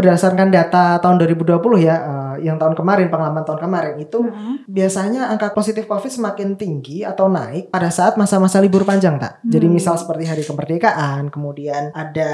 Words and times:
berdasarkan 0.00 0.48
data 0.48 0.96
tahun 0.98 1.20
2020 1.20 1.76
ya, 1.78 1.96
uh, 2.00 2.36
yang 2.40 2.56
tahun 2.56 2.72
kemarin 2.72 3.12
pengalaman 3.12 3.44
tahun 3.44 3.60
kemarin 3.60 3.94
itu 4.00 4.16
Mhm. 4.24 4.64
biasanya 4.64 5.28
angka 5.28 5.52
positif 5.52 5.84
COVID 5.84 6.08
semakin 6.08 6.56
tinggi 6.56 7.04
atau 7.04 7.28
naik 7.28 7.68
pada 7.68 7.92
saat 7.92 8.16
masa-masa 8.16 8.64
libur 8.64 8.88
panjang 8.88 9.20
tak. 9.20 9.44
Jadi 9.44 9.68
Hmm. 9.68 9.76
misal 9.76 10.00
seperti 10.00 10.24
hari 10.24 10.40
kemerdekaan, 10.40 11.28
kemudian 11.28 11.92
ada 11.92 12.30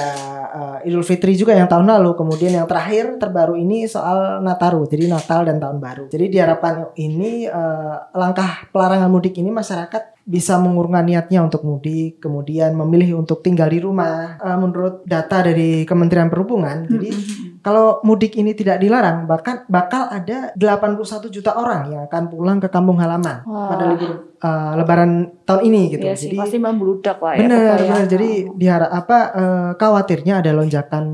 uh, 0.46 0.86
Idul 0.86 1.02
Fitri 1.02 1.34
juga 1.34 1.52
yang 1.52 1.66
tahun 1.66 1.90
lalu, 1.90 2.14
kemudian 2.14 2.54
yang 2.54 2.70
terakhir 2.70 3.18
terbaru 3.18 3.58
ini 3.58 3.90
soal 3.90 4.38
Nataru, 4.40 4.86
jadi 4.86 5.10
Natal 5.10 5.42
dan 5.42 5.58
tahun 5.58 5.82
baru. 5.82 6.04
Jadi 6.06 6.30
diharapkan 6.30 6.94
ini 6.94 7.50
uh, 7.50 8.14
langkah 8.14 8.70
pelarangan 8.70 9.10
mudik 9.10 9.34
ini 9.36 9.50
masyarakat 9.50 10.14
bisa 10.26 10.58
mengurungkan 10.58 11.06
niatnya 11.06 11.38
untuk 11.38 11.62
mudik, 11.62 12.18
kemudian 12.18 12.74
memilih 12.74 13.22
untuk 13.22 13.42
tinggal 13.42 13.70
di 13.70 13.78
rumah. 13.78 14.38
Uh, 14.38 14.58
menurut 14.58 15.06
data 15.06 15.42
dari 15.42 15.86
Kementerian 15.86 16.26
Perhubungan, 16.30 16.86
jadi 16.86 17.10
Mhm. 17.10 17.55
Kalau 17.66 17.98
mudik 18.06 18.38
ini 18.38 18.54
tidak 18.54 18.78
dilarang, 18.78 19.26
bahkan 19.26 19.66
bakal 19.66 20.06
ada 20.06 20.54
81 20.54 21.34
juta 21.34 21.58
orang 21.58 21.90
yang 21.90 22.02
akan 22.06 22.30
pulang 22.30 22.62
ke 22.62 22.70
kampung 22.70 23.02
halaman 23.02 23.42
Wah. 23.42 23.74
pada 23.74 23.90
libur 23.90 24.36
uh, 24.42 24.72
Lebaran 24.78 25.42
tahun 25.46 25.60
ini 25.70 25.82
gitu. 25.94 26.04
Iya 26.04 26.14
sih, 26.18 26.30
Jadi 26.32 26.36
pasti 26.38 26.58
membludak 26.58 27.18
lah 27.22 27.32
ya. 27.38 27.46
benar, 27.46 27.76
benar. 27.78 28.04
Jadi 28.10 28.30
diharap 28.56 28.90
apa 28.90 29.18
uh, 29.32 29.70
khawatirnya 29.78 30.42
ada 30.42 30.50
lonjakan 30.52 31.04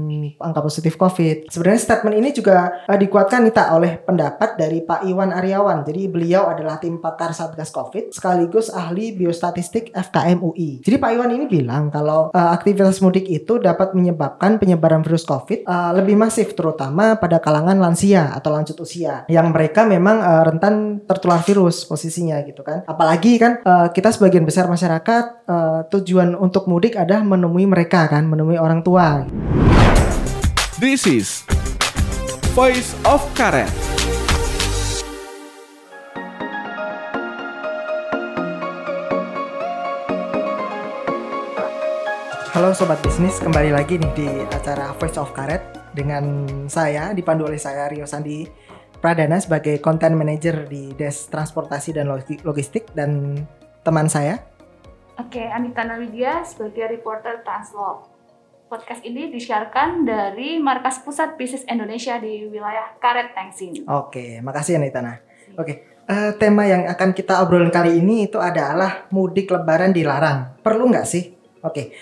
angka 0.41 0.61
positif 0.65 0.97
COVID. 0.97 1.53
Sebenarnya 1.53 1.81
statement 1.81 2.17
ini 2.17 2.29
juga 2.33 2.85
uh, 2.89 2.99
dikuatkan 2.99 3.45
nih 3.47 3.55
tak 3.55 3.69
oleh 3.77 3.93
pendapat 4.01 4.57
dari 4.57 4.81
Pak 4.83 5.05
Iwan 5.07 5.31
Aryawan. 5.35 5.85
Jadi 5.85 6.03
beliau 6.09 6.49
adalah 6.49 6.81
tim 6.81 6.99
pakar 6.99 7.37
Satgas 7.37 7.71
COVID 7.71 8.15
sekaligus 8.15 8.73
ahli 8.73 9.15
biostatistik 9.15 9.93
FKM 9.93 10.41
UI. 10.41 10.81
Jadi 10.83 10.97
Pak 10.97 11.11
Iwan 11.13 11.31
ini 11.37 11.45
bilang 11.47 11.93
kalau 11.93 12.33
uh, 12.33 12.51
aktivitas 12.53 12.99
mudik 13.05 13.29
itu 13.29 13.61
dapat 13.61 13.93
menyebabkan 13.93 14.57
penyebaran 14.57 15.05
virus 15.05 15.29
COVID 15.29 15.69
uh, 15.69 15.93
lebih 15.97 16.17
masif 16.17 16.42
terutama 16.51 17.15
pada 17.15 17.39
kalangan 17.39 17.79
lansia 17.79 18.35
atau 18.35 18.51
lanjut 18.51 18.75
usia 18.83 19.23
yang 19.31 19.55
mereka 19.55 19.87
memang 19.87 20.19
uh, 20.19 20.43
rentan 20.51 21.07
tertular 21.07 21.39
virus 21.47 21.87
posisinya 21.87 22.43
gitu 22.43 22.67
kan. 22.67 22.83
Apalagi 22.91 23.39
kan 23.39 23.63
uh, 23.63 23.95
kita 23.95 24.11
sebagian 24.11 24.43
besar 24.43 24.67
masyarakat 24.67 25.47
uh, 25.47 25.81
tujuan 25.87 26.35
untuk 26.35 26.67
mudik 26.67 26.99
adalah 26.99 27.23
menemui 27.23 27.71
mereka 27.71 28.11
kan, 28.11 28.27
menemui 28.27 28.59
orang 28.59 28.83
tua. 28.83 29.23
This 30.83 31.07
is 31.07 31.47
Voice 32.59 32.99
of 33.07 33.23
Karet. 33.39 33.71
Halo 42.53 42.77
sobat 42.77 43.01
bisnis, 43.01 43.41
kembali 43.41 43.73
lagi 43.73 43.97
nih 43.97 44.13
di 44.13 44.29
acara 44.53 44.93
Voice 45.01 45.17
of 45.17 45.33
Karet 45.33 45.82
dengan 45.93 46.25
saya 46.67 47.13
dipandu 47.13 47.47
oleh 47.47 47.61
saya 47.61 47.87
Rio 47.87 48.09
Sandi 48.09 48.45
Pradana 48.99 49.39
sebagai 49.39 49.77
content 49.79 50.15
manager 50.15 50.65
di 50.67 50.95
Des 50.95 51.27
Transportasi 51.27 51.93
dan 51.93 52.09
Logi- 52.09 52.41
Logistik 52.43 52.91
dan 52.93 53.37
teman 53.83 54.09
saya 54.09 54.41
Oke, 55.21 55.45
Anita 55.45 55.85
Nawidia 55.85 56.41
sebagai 56.41 56.89
reporter 56.89 57.45
Translog. 57.45 58.09
Podcast 58.67 59.05
ini 59.05 59.29
disiarkan 59.29 60.09
dari 60.09 60.57
Markas 60.57 61.05
Pusat 61.05 61.37
Bisnis 61.37 61.69
Indonesia 61.69 62.17
di 62.17 62.49
wilayah 62.49 62.97
Karet 62.97 63.37
Tengsin. 63.37 63.85
Oke, 63.85 64.41
makasih 64.41 64.81
Anitana. 64.81 65.21
Oke, 65.61 65.85
eh, 66.09 66.33
tema 66.41 66.65
yang 66.65 66.89
akan 66.89 67.13
kita 67.13 67.45
obrolin 67.45 67.69
kali 67.69 68.01
ini 68.01 68.25
itu 68.25 68.41
adalah 68.41 69.05
mudik 69.13 69.53
lebaran 69.53 69.93
dilarang. 69.93 70.57
Perlu 70.65 70.89
nggak 70.89 71.05
sih? 71.05 71.37
Oke, 71.61 71.93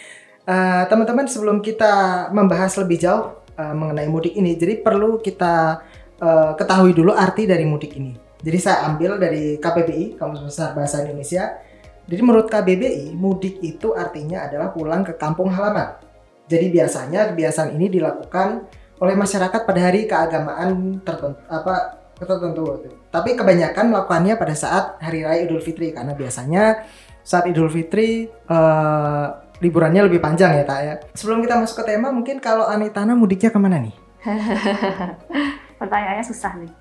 Eh, 0.50 0.84
teman-teman 0.90 1.30
sebelum 1.30 1.62
kita 1.62 2.26
membahas 2.34 2.74
lebih 2.80 2.98
jauh 2.98 3.39
eh, 3.60 3.74
mengenai 3.76 4.08
mudik 4.08 4.32
ini, 4.32 4.56
jadi 4.56 4.80
perlu 4.80 5.20
kita 5.20 5.84
eh, 6.16 6.52
ketahui 6.56 6.96
dulu 6.96 7.12
arti 7.12 7.44
dari 7.44 7.68
mudik 7.68 7.92
ini. 8.00 8.16
Jadi 8.40 8.56
saya 8.56 8.88
ambil 8.88 9.20
dari 9.20 9.60
KBBI, 9.60 10.16
Kamus 10.16 10.40
Besar 10.40 10.72
Bahasa 10.72 11.04
Indonesia. 11.04 11.60
Jadi 12.08 12.20
menurut 12.24 12.48
KBBI, 12.48 13.12
mudik 13.12 13.60
itu 13.60 13.92
artinya 13.92 14.48
adalah 14.48 14.72
pulang 14.72 15.04
ke 15.04 15.12
kampung 15.20 15.52
halaman. 15.52 16.00
Jadi 16.48 16.72
biasanya 16.72 17.30
kebiasaan 17.30 17.76
ini 17.76 17.86
dilakukan 17.92 18.66
oleh 18.98 19.14
masyarakat 19.14 19.60
pada 19.64 19.80
hari 19.80 20.10
keagamaan 20.10 20.98
tertentu 21.06 21.40
apa 21.46 22.00
tertentu. 22.20 22.84
Tapi 23.08 23.32
kebanyakan 23.32 23.94
melakukannya 23.94 24.34
pada 24.36 24.52
saat 24.52 25.00
hari 25.00 25.24
raya 25.24 25.46
Idul 25.48 25.64
Fitri 25.64 25.94
karena 25.94 26.12
biasanya 26.12 26.84
saat 27.24 27.48
Idul 27.48 27.72
Fitri 27.72 28.28
eh, 28.28 29.26
liburannya 29.60 30.08
lebih 30.08 30.20
panjang 30.20 30.56
ya 30.56 30.64
tak 30.64 30.80
ya. 30.82 30.94
Sebelum 31.12 31.44
kita 31.44 31.60
masuk 31.60 31.84
ke 31.84 31.94
tema, 31.94 32.08
mungkin 32.10 32.40
kalau 32.40 32.66
Anitana 32.66 33.12
mudiknya 33.12 33.52
ke 33.52 33.60
mana 33.60 33.78
nih? 33.78 33.94
Pertanyaannya 35.80 36.24
susah 36.24 36.52
nih. 36.60 36.72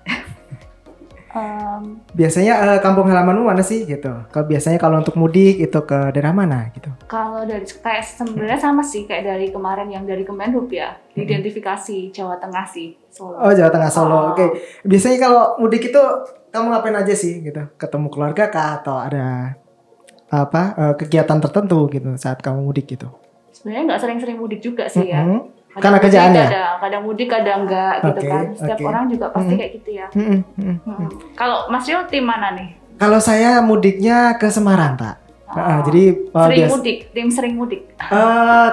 Em, 1.30 2.00
Biasanya 2.18 2.52
eh, 2.64 2.80
kampung 2.80 3.08
halamanmu 3.08 3.44
mana 3.44 3.60
sih 3.60 3.84
gitu? 3.84 4.12
Kalau 4.32 4.44
biasanya 4.48 4.80
kalau 4.80 5.00
untuk 5.00 5.16
mudik 5.16 5.60
itu 5.60 5.78
ke 5.84 5.98
daerah 6.12 6.32
mana 6.32 6.72
gitu? 6.74 6.90
kalau 7.10 7.42
dari 7.42 7.66
kayak 7.66 8.06
sebenarnya 8.06 8.60
sama 8.60 8.82
sih 8.86 9.02
kayak 9.02 9.24
dari 9.26 9.46
kemarin 9.50 9.90
yang 9.90 10.04
dari 10.06 10.22
Kemenhub 10.22 10.70
ya, 10.70 10.94
identifikasi 11.14 12.12
Jawa 12.12 12.40
Tengah 12.40 12.66
sih. 12.66 12.96
Solo. 13.10 13.36
Oh 13.40 13.52
Jawa 13.52 13.70
Tengah 13.70 13.90
Solo. 13.92 14.16
Oh. 14.16 14.24
Oke. 14.32 14.46
Biasanya 14.86 15.18
kalau 15.20 15.42
mudik 15.58 15.90
itu 15.92 16.02
kamu 16.50 16.66
ngapain 16.70 16.96
aja 16.98 17.14
sih 17.14 17.44
gitu? 17.44 17.62
Ketemu 17.78 18.08
keluarga 18.10 18.50
kah 18.50 18.82
atau 18.82 18.98
ada 18.98 19.54
apa 20.30 20.62
eh, 20.72 20.94
kegiatan 20.96 21.38
tertentu 21.38 21.90
gitu 21.90 22.14
saat 22.16 22.38
kamu 22.38 22.62
mudik 22.62 22.86
gitu? 22.88 23.10
Sebenarnya 23.50 23.82
nggak 23.86 24.00
sering-sering 24.00 24.38
mudik 24.38 24.60
juga 24.60 24.86
sih 24.86 25.04
ya. 25.04 25.20
Mhm. 25.20 25.40
Kadang 25.70 25.82
Karena 25.82 25.98
kerjaan 26.00 26.30
ya? 26.30 26.44
Kadang, 26.44 26.74
kadang 26.80 27.02
mudik, 27.04 27.28
kadang 27.28 27.58
enggak 27.62 27.94
gitu 28.00 28.10
Oke, 28.16 28.26
kan. 28.26 28.44
Setiap 28.52 28.74
oke. 28.76 28.88
orang 28.88 29.04
juga 29.06 29.26
pasti 29.30 29.52
Mhm. 29.52 29.58
kayak 29.58 29.72
gitu 29.72 29.90
ya. 29.92 30.06
Mhm, 30.10 30.38
mhm. 30.56 30.76
Hmm. 30.80 31.08
Kalau 31.32 31.58
Mas 31.68 31.84
Rio 31.84 32.00
tim 32.06 32.24
mana 32.24 32.48
nih? 32.52 32.68
Kalau 32.96 33.18
saya 33.18 33.50
mudiknya 33.60 34.34
ke 34.34 34.46
Semarang, 34.48 34.94
Pak. 34.94 35.16
Oh. 35.48 35.82
jadi 35.82 36.02
eh, 36.14 36.30
sering 36.32 36.58
bias- 36.60 36.72
mudik, 36.72 36.98
tim 37.10 37.26
sering 37.28 37.54
mudik. 37.54 37.80
Eh, 38.00 38.68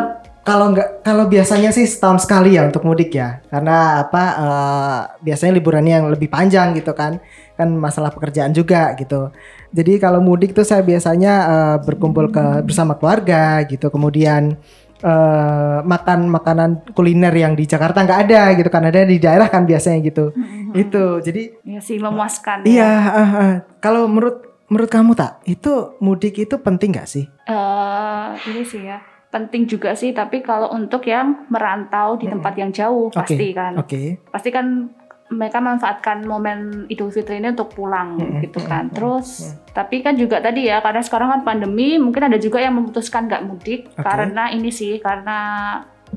kalau 0.47 0.72
nggak 0.72 1.03
kalau 1.03 1.28
biasanya 1.28 1.75
sih 1.75 1.84
setahun 1.84 2.24
sekali 2.24 2.56
ya 2.56 2.63
untuk 2.63 2.88
mudik 2.88 3.12
ya 3.12 3.44
karena 3.52 4.08
apa 4.08 4.24
eh, 4.40 5.00
biasanya 5.22 5.52
liburannya 5.53 5.94
yang 6.00 6.08
lebih 6.08 6.31
panjang 6.31 6.72
gitu 6.72 6.96
kan 6.96 7.19
kan 7.53 7.68
masalah 7.75 8.16
pekerjaan 8.16 8.56
juga 8.56 8.96
gitu 8.96 9.28
jadi 9.69 10.00
kalau 10.00 10.24
mudik 10.24 10.56
tuh 10.56 10.63
saya 10.63 10.80
biasanya 10.81 11.34
eh, 11.46 11.75
berkumpul 11.84 12.31
ke 12.31 12.63
bersama 12.63 12.96
keluarga 12.96 13.68
gitu 13.68 13.91
kemudian 13.91 14.56
eh, 15.03 15.78
makan 15.84 16.31
makanan 16.31 16.69
kuliner 16.96 17.36
yang 17.36 17.52
di 17.52 17.68
Jakarta 17.68 18.02
nggak 18.02 18.19
ada 18.31 18.41
gitu 18.56 18.69
kan 18.72 18.88
ada 18.88 19.03
di 19.03 19.19
daerah 19.19 19.52
kan 19.52 19.68
biasanya 19.68 20.00
gitu 20.00 20.31
itu 20.74 21.03
jadi 21.19 21.44
Ya 21.68 21.84
sih 21.84 22.00
memuaskan. 22.00 22.63
iya 22.63 22.88
ya. 22.88 23.12
ah, 23.12 23.31
ah. 23.36 23.53
kalau 23.84 24.07
menurut 24.07 24.47
menurut 24.68 24.88
kamu 24.88 25.12
tak 25.12 25.44
itu 25.44 25.96
mudik 26.00 26.40
itu 26.40 26.56
penting 26.57 26.96
nggak 26.96 27.09
sih 27.09 27.28
Eh, 27.47 28.28
ini 28.47 28.63
sih 28.63 28.84
ya. 28.84 29.00
Penting 29.28 29.68
juga 29.68 29.92
sih, 29.92 30.16
tapi 30.16 30.40
kalau 30.40 30.72
untuk 30.72 31.04
yang 31.04 31.46
merantau 31.52 32.16
di 32.16 32.32
tempat 32.32 32.54
yang 32.56 32.72
jauh 32.72 33.12
Oke, 33.12 33.20
pasti 33.20 33.52
kan. 33.52 33.76
oke 33.76 34.02
Pasti 34.32 34.50
kan 34.56 34.88
mereka 35.28 35.60
manfaatkan 35.60 36.24
momen 36.24 36.88
Idul 36.88 37.12
Fitri 37.12 37.44
ini 37.44 37.52
untuk 37.52 37.76
pulang 37.76 38.16
Mm-mm, 38.16 38.40
gitu 38.48 38.64
kan. 38.64 38.88
Terus 38.88 39.52
tapi 39.76 40.00
kan 40.00 40.16
juga 40.16 40.40
tadi 40.40 40.72
ya 40.72 40.80
karena 40.80 41.04
sekarang 41.04 41.28
kan 41.28 41.42
pandemi, 41.44 42.00
mungkin 42.00 42.32
ada 42.32 42.40
juga 42.40 42.64
yang 42.64 42.80
memutuskan 42.80 43.28
nggak 43.28 43.44
mudik 43.44 43.92
Oke. 43.92 44.08
karena 44.08 44.48
ini 44.56 44.72
sih 44.72 45.04
karena 45.04 45.38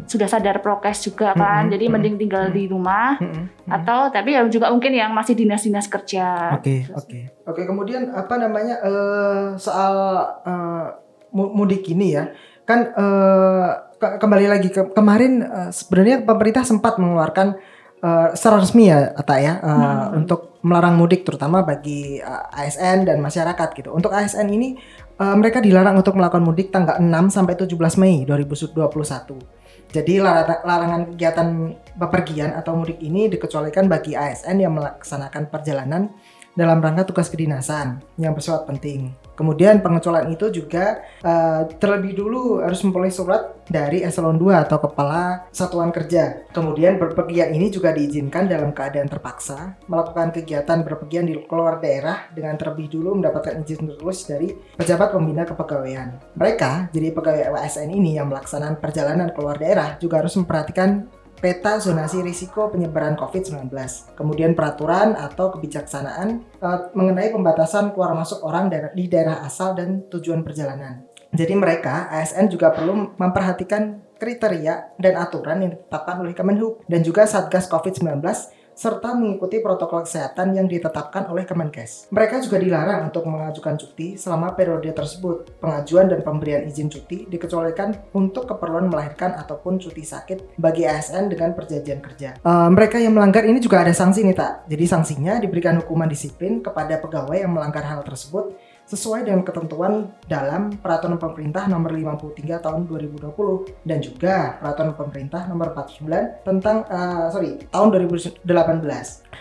sudah 0.06 0.30
sadar 0.30 0.62
prokes 0.62 1.02
juga 1.02 1.34
kan. 1.34 1.66
Mm-mm, 1.66 1.74
Jadi 1.74 1.84
mending 1.90 2.16
tinggal 2.22 2.46
mm-mm. 2.46 2.54
di 2.54 2.64
rumah 2.70 3.18
mm-mm. 3.18 3.44
atau 3.66 4.06
tapi 4.14 4.38
ya 4.38 4.46
juga 4.46 4.70
mungkin 4.70 4.94
yang 4.94 5.10
masih 5.10 5.34
dinas-dinas 5.34 5.90
kerja. 5.90 6.54
Oke, 6.54 6.86
oke. 6.94 7.18
Oke, 7.50 7.66
kemudian 7.66 8.14
apa 8.14 8.38
namanya 8.38 8.78
eh 8.86 9.58
soal 9.58 10.22
mu- 11.34 11.50
mudik 11.54 11.82
ini 11.90 12.14
ya. 12.14 12.30
Kan 12.70 12.80
eh, 12.86 13.68
ke- 13.98 14.16
kembali 14.16 14.46
lagi 14.46 14.70
ke 14.70 14.94
kemarin 14.94 15.42
eh, 15.42 15.70
sebenarnya 15.70 16.22
pemerintah 16.22 16.62
sempat 16.62 16.96
mengeluarkan 16.96 17.58
eh, 17.98 18.28
secara 18.32 18.62
resmi 18.62 18.86
ya, 18.86 19.10
Ata 19.12 19.36
ya, 19.36 19.58
eh, 19.58 19.66
Hmm. 19.66 20.22
untuk 20.22 20.54
melarang 20.62 20.94
mudik 20.94 21.26
terutama 21.26 21.66
bagi 21.66 22.16
eh, 22.16 22.44
ASN 22.54 23.04
dan 23.04 23.18
masyarakat 23.18 23.68
gitu. 23.74 23.90
Untuk 23.90 24.14
ASN 24.14 24.46
ini 24.46 24.78
eh, 25.16 25.34
mereka 25.34 25.58
dilarang 25.58 25.98
untuk 25.98 26.14
melakukan 26.14 26.40
mudik 26.40 26.70
tanggal 26.70 26.96
6 26.96 27.10
sampai 27.28 27.58
17 27.58 27.74
Mei 27.98 28.22
2021. 28.22 29.34
Jadi 29.90 30.22
lar- 30.22 30.62
larangan 30.62 31.10
kegiatan 31.10 31.48
bepergian 31.98 32.54
atau 32.54 32.78
mudik 32.78 33.02
ini 33.02 33.26
dikecualikan 33.26 33.90
bagi 33.90 34.14
ASN 34.14 34.62
yang 34.62 34.70
melaksanakan 34.70 35.50
perjalanan 35.50 36.14
dalam 36.54 36.78
rangka 36.78 37.10
tugas 37.10 37.26
kedinasan 37.26 37.98
yang 38.14 38.30
bersifat 38.30 38.66
penting. 38.66 39.10
Kemudian 39.40 39.80
pengecualian 39.80 40.28
itu 40.36 40.52
juga 40.52 41.00
eh, 41.24 41.64
terlebih 41.80 42.12
dulu 42.12 42.60
harus 42.60 42.84
memperoleh 42.84 43.08
surat 43.08 43.64
dari 43.64 44.04
eselon 44.04 44.36
2 44.36 44.68
atau 44.68 44.76
kepala 44.84 45.48
satuan 45.48 45.88
kerja. 45.88 46.44
Kemudian 46.52 47.00
berpergian 47.00 47.56
ini 47.56 47.72
juga 47.72 47.96
diizinkan 47.96 48.50
dalam 48.50 48.76
keadaan 48.76 49.08
terpaksa 49.08 49.80
melakukan 49.88 50.34
kegiatan 50.34 50.84
berpergian 50.84 51.24
di 51.24 51.40
luar 51.40 51.80
daerah 51.80 52.28
dengan 52.36 52.60
terlebih 52.60 52.92
dulu 52.92 53.16
mendapatkan 53.16 53.64
izin 53.64 53.96
tertulis 53.96 54.20
dari 54.28 54.52
pejabat 54.76 55.14
pembina 55.16 55.48
kepegawaian. 55.48 56.20
Mereka, 56.36 56.92
jadi 56.92 57.08
pegawai 57.14 57.56
ASN 57.64 57.88
ini 57.94 58.20
yang 58.20 58.28
melaksanakan 58.28 58.76
perjalanan 58.76 59.32
keluar 59.32 59.56
daerah 59.56 59.96
juga 59.96 60.20
harus 60.20 60.36
memperhatikan 60.36 61.06
peta 61.40 61.80
zonasi 61.80 62.20
risiko 62.20 62.68
penyebaran 62.68 63.16
COVID-19, 63.16 63.72
kemudian 64.12 64.52
peraturan 64.52 65.16
atau 65.16 65.48
kebijaksanaan 65.56 66.28
eh, 66.60 66.80
mengenai 66.92 67.32
pembatasan 67.32 67.96
keluar 67.96 68.12
masuk 68.12 68.44
orang 68.44 68.68
di 68.92 69.08
daerah 69.08 69.40
asal 69.42 69.72
dan 69.72 70.04
tujuan 70.12 70.44
perjalanan. 70.44 71.08
Jadi 71.30 71.54
mereka 71.56 72.10
ASN 72.12 72.50
juga 72.50 72.74
perlu 72.74 73.16
memperhatikan 73.16 74.02
kriteria 74.20 74.98
dan 75.00 75.14
aturan 75.16 75.64
yang 75.64 75.70
ditetapkan 75.78 76.20
oleh 76.20 76.36
Kemenhub 76.36 76.84
dan 76.90 77.00
juga 77.00 77.24
Satgas 77.24 77.70
COVID-19 77.70 78.20
serta 78.80 79.12
mengikuti 79.12 79.60
protokol 79.60 80.08
kesehatan 80.08 80.56
yang 80.56 80.64
ditetapkan 80.64 81.28
oleh 81.28 81.44
Kemenkes. 81.44 82.08
Mereka 82.08 82.40
juga 82.40 82.56
dilarang 82.56 83.12
untuk 83.12 83.28
mengajukan 83.28 83.76
cuti 83.76 84.16
selama 84.16 84.56
periode 84.56 84.88
tersebut. 84.96 85.52
Pengajuan 85.60 86.08
dan 86.08 86.24
pemberian 86.24 86.64
izin 86.64 86.88
cuti 86.88 87.28
dikecualikan 87.28 88.16
untuk 88.16 88.48
keperluan 88.48 88.88
melahirkan 88.88 89.36
ataupun 89.36 89.76
cuti 89.76 90.00
sakit 90.00 90.56
bagi 90.56 90.88
ASN 90.88 91.28
dengan 91.28 91.52
perjanjian 91.52 92.00
kerja. 92.00 92.40
Eh, 92.40 92.68
mereka 92.72 92.96
yang 92.96 93.12
melanggar 93.12 93.44
ini 93.44 93.60
juga 93.60 93.84
ada 93.84 93.92
sanksi 93.92 94.24
nih 94.24 94.32
tak. 94.32 94.64
Jadi 94.72 94.84
sanksinya 94.88 95.36
diberikan 95.36 95.76
hukuman 95.84 96.08
disiplin 96.08 96.64
kepada 96.64 96.96
pegawai 96.96 97.36
yang 97.36 97.52
melanggar 97.52 97.84
hal 97.84 98.00
tersebut 98.00 98.56
sesuai 98.90 99.22
dengan 99.22 99.46
ketentuan 99.46 100.10
dalam 100.26 100.74
Peraturan 100.74 101.14
Pemerintah 101.14 101.70
Nomor 101.70 101.94
53 101.94 102.58
Tahun 102.58 102.80
2020 102.90 103.86
dan 103.86 103.98
juga 104.02 104.58
Peraturan 104.58 104.98
Pemerintah 104.98 105.46
Nomor 105.46 105.70
49 105.78 106.42
tentang 106.42 106.82
eh, 106.90 107.26
sorry 107.30 107.50
tahun 107.70 107.88
2018. 108.10 108.42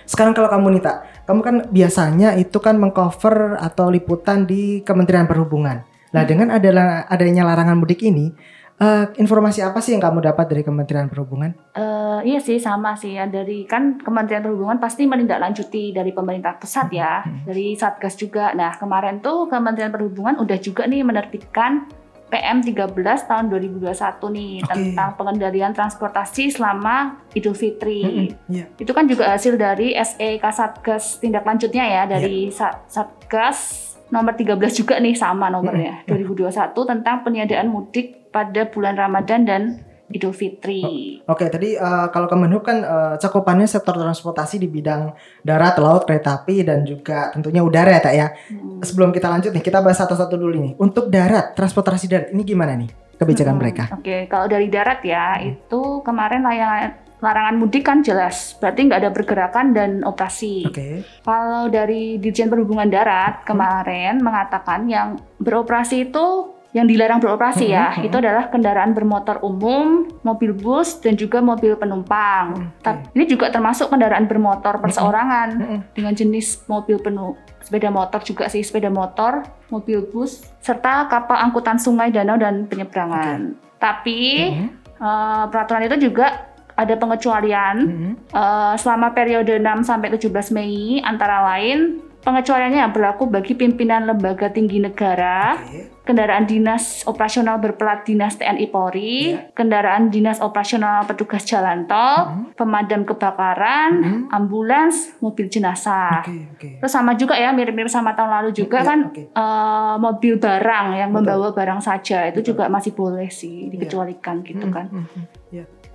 Sekarang 0.06 0.38
kalau 0.38 0.50
kamu 0.54 0.78
Nita, 0.78 1.02
kamu 1.26 1.42
kan 1.42 1.56
biasanya 1.74 2.38
itu 2.38 2.62
kan 2.62 2.78
mengcover 2.78 3.58
atau 3.58 3.90
liputan 3.90 4.46
di 4.46 4.86
Kementerian 4.86 5.26
Perhubungan. 5.26 5.82
Nah 6.14 6.24
dengan 6.26 6.54
adanya 6.54 7.42
larangan 7.46 7.78
mudik 7.78 8.06
ini, 8.06 8.34
eh, 8.80 9.06
informasi 9.16 9.60
apa 9.60 9.80
sih 9.80 9.92
yang 9.92 10.02
kamu 10.02 10.24
dapat 10.24 10.48
dari 10.48 10.64
Kementerian 10.64 11.08
Perhubungan? 11.08 11.52
Eh, 11.72 12.20
iya 12.26 12.40
sih 12.40 12.58
sama 12.58 12.96
sih 12.96 13.16
ya 13.16 13.28
dari 13.28 13.64
kan 13.64 14.00
Kementerian 14.00 14.42
Perhubungan 14.42 14.80
pasti 14.80 15.04
menindaklanjuti 15.06 15.92
dari 15.92 16.12
pemerintah 16.12 16.56
pusat 16.56 16.88
ya, 16.90 17.22
dari 17.44 17.76
Satgas 17.76 18.16
juga. 18.16 18.52
Nah 18.52 18.76
kemarin 18.76 19.20
tuh 19.20 19.48
Kementerian 19.48 19.92
Perhubungan 19.92 20.40
udah 20.40 20.58
juga 20.58 20.84
nih 20.84 21.04
menerbitkan 21.04 21.88
PM 22.30 22.62
13 22.62 22.94
tahun 23.26 23.50
2021 23.50 23.90
nih 24.30 24.62
Oke. 24.62 24.70
tentang 24.70 25.18
pengendalian 25.18 25.74
transportasi 25.74 26.54
selama 26.54 27.18
Idul 27.34 27.58
Fitri. 27.58 28.06
Mm-mm, 28.06 28.28
Iya. 28.46 28.66
Itu 28.78 28.94
kan 28.94 29.10
juga 29.10 29.34
hasil 29.34 29.58
dari 29.58 29.98
SE 29.98 30.38
Kasatgas 30.38 31.18
tindak 31.18 31.42
lanjutnya 31.42 31.90
ya 31.90 32.04
dari 32.06 32.54
Sa- 32.54 32.86
Satgas 32.86 33.89
nomor 34.10 34.34
13 34.34 34.58
juga 34.74 34.98
nih 34.98 35.16
sama 35.16 35.50
nomornya 35.50 36.06
2021 36.06 36.74
tentang 36.74 37.16
peniadaan 37.26 37.70
mudik 37.70 38.30
pada 38.30 38.70
bulan 38.70 38.98
Ramadan 38.98 39.42
dan 39.46 39.62
Idul 40.10 40.34
Fitri. 40.34 40.82
Oke, 41.30 41.46
tadi 41.54 41.78
eh, 41.78 42.08
kalau 42.10 42.26
Kemenhub 42.26 42.66
kan 42.66 42.82
eh, 42.82 43.14
cakupannya 43.22 43.70
sektor 43.70 43.94
transportasi 43.94 44.58
di 44.58 44.66
bidang 44.66 45.14
darat, 45.46 45.78
laut, 45.78 46.10
kereta 46.10 46.42
api 46.42 46.66
dan 46.66 46.82
juga 46.82 47.30
tentunya 47.30 47.62
udara 47.62 47.94
ya, 47.94 48.02
Tak 48.02 48.14
ya. 48.18 48.28
Hmm. 48.50 48.82
Sebelum 48.82 49.14
kita 49.14 49.30
lanjut 49.30 49.54
nih, 49.54 49.62
kita 49.62 49.86
bahas 49.86 50.02
satu-satu 50.02 50.34
dulu 50.34 50.58
nih. 50.58 50.74
Untuk 50.82 51.14
darat, 51.14 51.54
transportasi 51.54 52.10
darat 52.10 52.28
ini 52.34 52.42
gimana 52.42 52.74
nih 52.74 52.90
kebijakan 53.22 53.54
Hmm, 53.54 53.62
mereka? 53.62 53.84
Oke, 53.94 54.26
kalau 54.26 54.50
dari 54.50 54.66
darat 54.72 55.04
ya 55.06 55.38
itu 55.44 56.02
kemarin 56.02 56.42
layangan 56.42 57.09
larangan 57.20 57.60
mudik 57.60 57.84
kan 57.84 58.00
jelas, 58.00 58.56
berarti 58.58 58.88
nggak 58.88 59.00
ada 59.04 59.12
pergerakan 59.12 59.76
dan 59.76 59.92
operasi. 60.02 60.64
Oke. 60.66 61.04
Kalau 61.22 61.68
dari 61.68 62.16
Dirjen 62.16 62.48
Perhubungan 62.48 62.88
Darat 62.88 63.44
kemarin 63.44 64.24
mengatakan 64.24 64.88
yang 64.88 65.20
beroperasi 65.38 66.08
itu 66.08 66.56
yang 66.70 66.86
dilarang 66.86 67.18
beroperasi 67.18 67.66
ya, 67.66 67.90
Mhm, 67.90 67.98
mhm. 67.98 68.06
itu 68.06 68.16
adalah 68.22 68.46
kendaraan 68.48 68.94
bermotor 68.94 69.42
umum, 69.42 70.06
mobil 70.22 70.54
bus 70.54 71.02
dan 71.02 71.18
juga 71.18 71.42
mobil 71.42 71.74
penumpang. 71.74 72.54
Oke. 72.56 72.86
Tapi 72.86 73.00
ini 73.18 73.26
juga 73.26 73.50
termasuk 73.50 73.90
kendaraan 73.90 74.30
bermotor 74.30 74.78
perseorangan 74.78 75.50
Mm-mm. 75.58 75.80
dengan 75.98 76.14
jenis 76.14 76.62
mobil 76.70 77.02
penuh 77.02 77.34
sepeda 77.60 77.90
motor 77.90 78.22
juga 78.22 78.46
sih 78.48 78.62
sepeda 78.62 78.88
motor, 78.88 79.42
mobil 79.68 80.06
bus 80.08 80.46
serta 80.62 81.10
kapal 81.10 81.42
angkutan 81.42 81.82
sungai, 81.82 82.14
danau 82.14 82.38
dan 82.38 82.70
penyeberangan. 82.70 83.58
Tapi 83.82 84.20
Mhm. 84.54 84.70
eh, 85.00 85.46
peraturan 85.48 85.88
itu 85.88 86.12
juga 86.12 86.49
ada 86.80 86.96
pengecualian 86.96 87.76
Mhm. 87.84 88.12
eh, 88.32 88.74
selama 88.76 89.12
periode 89.12 89.60
6 89.60 89.84
sampai 89.84 90.08
17 90.10 90.48
Mei 90.50 91.04
antara 91.04 91.44
lain 91.46 92.00
pengecualiannya 92.20 92.80
yang 92.80 92.92
berlaku 92.92 93.28
bagi 93.28 93.56
pimpinan 93.56 94.04
lembaga 94.04 94.52
tinggi 94.52 94.76
negara, 94.78 95.56
Oke. 95.56 96.04
kendaraan 96.04 96.44
dinas 96.44 97.08
operasional 97.08 97.58
berplat 97.58 98.04
dinas 98.04 98.36
TNI 98.36 98.68
Polri, 98.68 99.32
Iya. 99.32 99.56
kendaraan 99.56 100.12
dinas 100.12 100.44
operasional 100.44 101.08
petugas 101.08 101.48
jalan 101.48 101.88
tol, 101.88 102.28
Mhm. 102.28 102.60
pemadam 102.60 103.08
kebakaran, 103.08 103.92
Mhm. 104.04 104.20
ambulans, 104.30 105.16
mobil 105.20 105.48
jenazah. 105.48 106.20
Oke, 106.20 106.36
oke. 106.52 106.70
Terus 106.84 106.92
sama 106.92 107.16
juga 107.16 107.34
ya 107.34 107.56
mirip-mirip 107.56 107.88
sama 107.88 108.12
tahun 108.12 108.36
lalu 108.36 108.50
juga 108.52 108.84
Iya, 108.84 108.86
kan 108.86 109.00
oke. 109.08 109.24
eh, 109.32 109.96
mobil 109.98 110.34
barang 110.36 110.88
yang 110.94 111.10
Betul. 111.10 111.24
membawa 111.24 111.48
barang 111.56 111.80
saja 111.80 112.28
itu 112.28 112.44
Betul. 112.44 112.48
juga 112.52 112.64
masih 112.68 112.92
boleh 112.92 113.32
sih 113.32 113.72
dikecualikan 113.72 114.44
gitu 114.44 114.68
Mhm, 114.68 114.74
kan. 114.76 114.86
mhm, 114.92 115.08
mhm. 115.08 115.24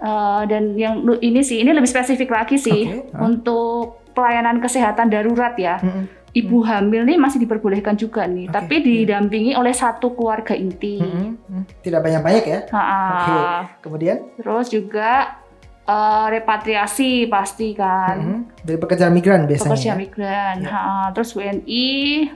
Eh, 0.05 0.43
dan 0.45 0.77
yang 0.77 0.95
ini 1.19 1.41
sih 1.41 1.59
ini 1.59 1.73
lebih 1.73 1.89
spesifik 1.89 2.29
lagi 2.29 2.61
sih 2.61 2.85
Oke, 2.85 3.09
ah. 3.11 3.25
untuk 3.25 4.05
pelayanan 4.13 4.61
kesehatan 4.61 5.09
darurat 5.09 5.57
ya. 5.57 5.81
Mhm, 5.81 6.29
Ibu 6.35 6.59
hamil 6.61 7.07
nih 7.07 7.15
masih 7.15 7.39
diperbolehkan 7.39 7.95
juga 7.95 8.27
nih, 8.27 8.51
Oke, 8.51 8.53
tapi 8.53 8.75
iya. 8.77 8.87
didampingi 9.07 9.55
oleh 9.55 9.73
satu 9.73 10.13
keluarga 10.13 10.53
inti. 10.53 10.99
mhm. 10.99 11.81
Tidak 11.81 12.01
banyak-banyak 12.01 12.45
ya. 12.45 12.61
Ha-ha. 12.69 13.79
Kemudian 13.81 14.19
Terus 14.37 14.67
juga 14.69 15.41
eh, 15.85 16.27
repatriasi 16.31 17.25
pasti 17.27 17.73
kan. 17.73 18.17
mhm, 18.19 18.39
dari 18.61 18.77
pekerja 18.77 19.09
migran 19.09 19.47
biasanya. 19.47 19.69
Pekerja 19.71 19.89
ya? 19.89 19.95
migran, 19.95 20.57
Iya. 20.59 20.69
Ha-ha. 20.69 21.05
terus 21.13 21.31
WNI, 21.33 21.89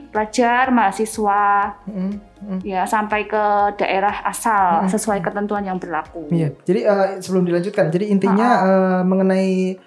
pelajar, 0.09 0.65
mahasiswa, 0.71 1.49
Mhm, 1.85 2.13
mhm. 2.41 2.61
ya 2.65 2.87
sampai 2.87 3.27
ke 3.27 3.45
daerah 3.79 4.23
asal 4.27 4.85
Mm-mm. 4.85 4.93
sesuai 4.93 5.19
ketentuan 5.23 5.65
yang 5.67 5.79
berlaku. 5.79 6.31
Iya, 6.31 6.55
jadi 6.63 6.81
eh, 6.87 7.07
sebelum 7.23 7.47
dilanjutkan, 7.47 7.91
jadi 7.91 8.11
intinya 8.11 8.49
eh, 8.65 9.01
mengenai 9.03 9.79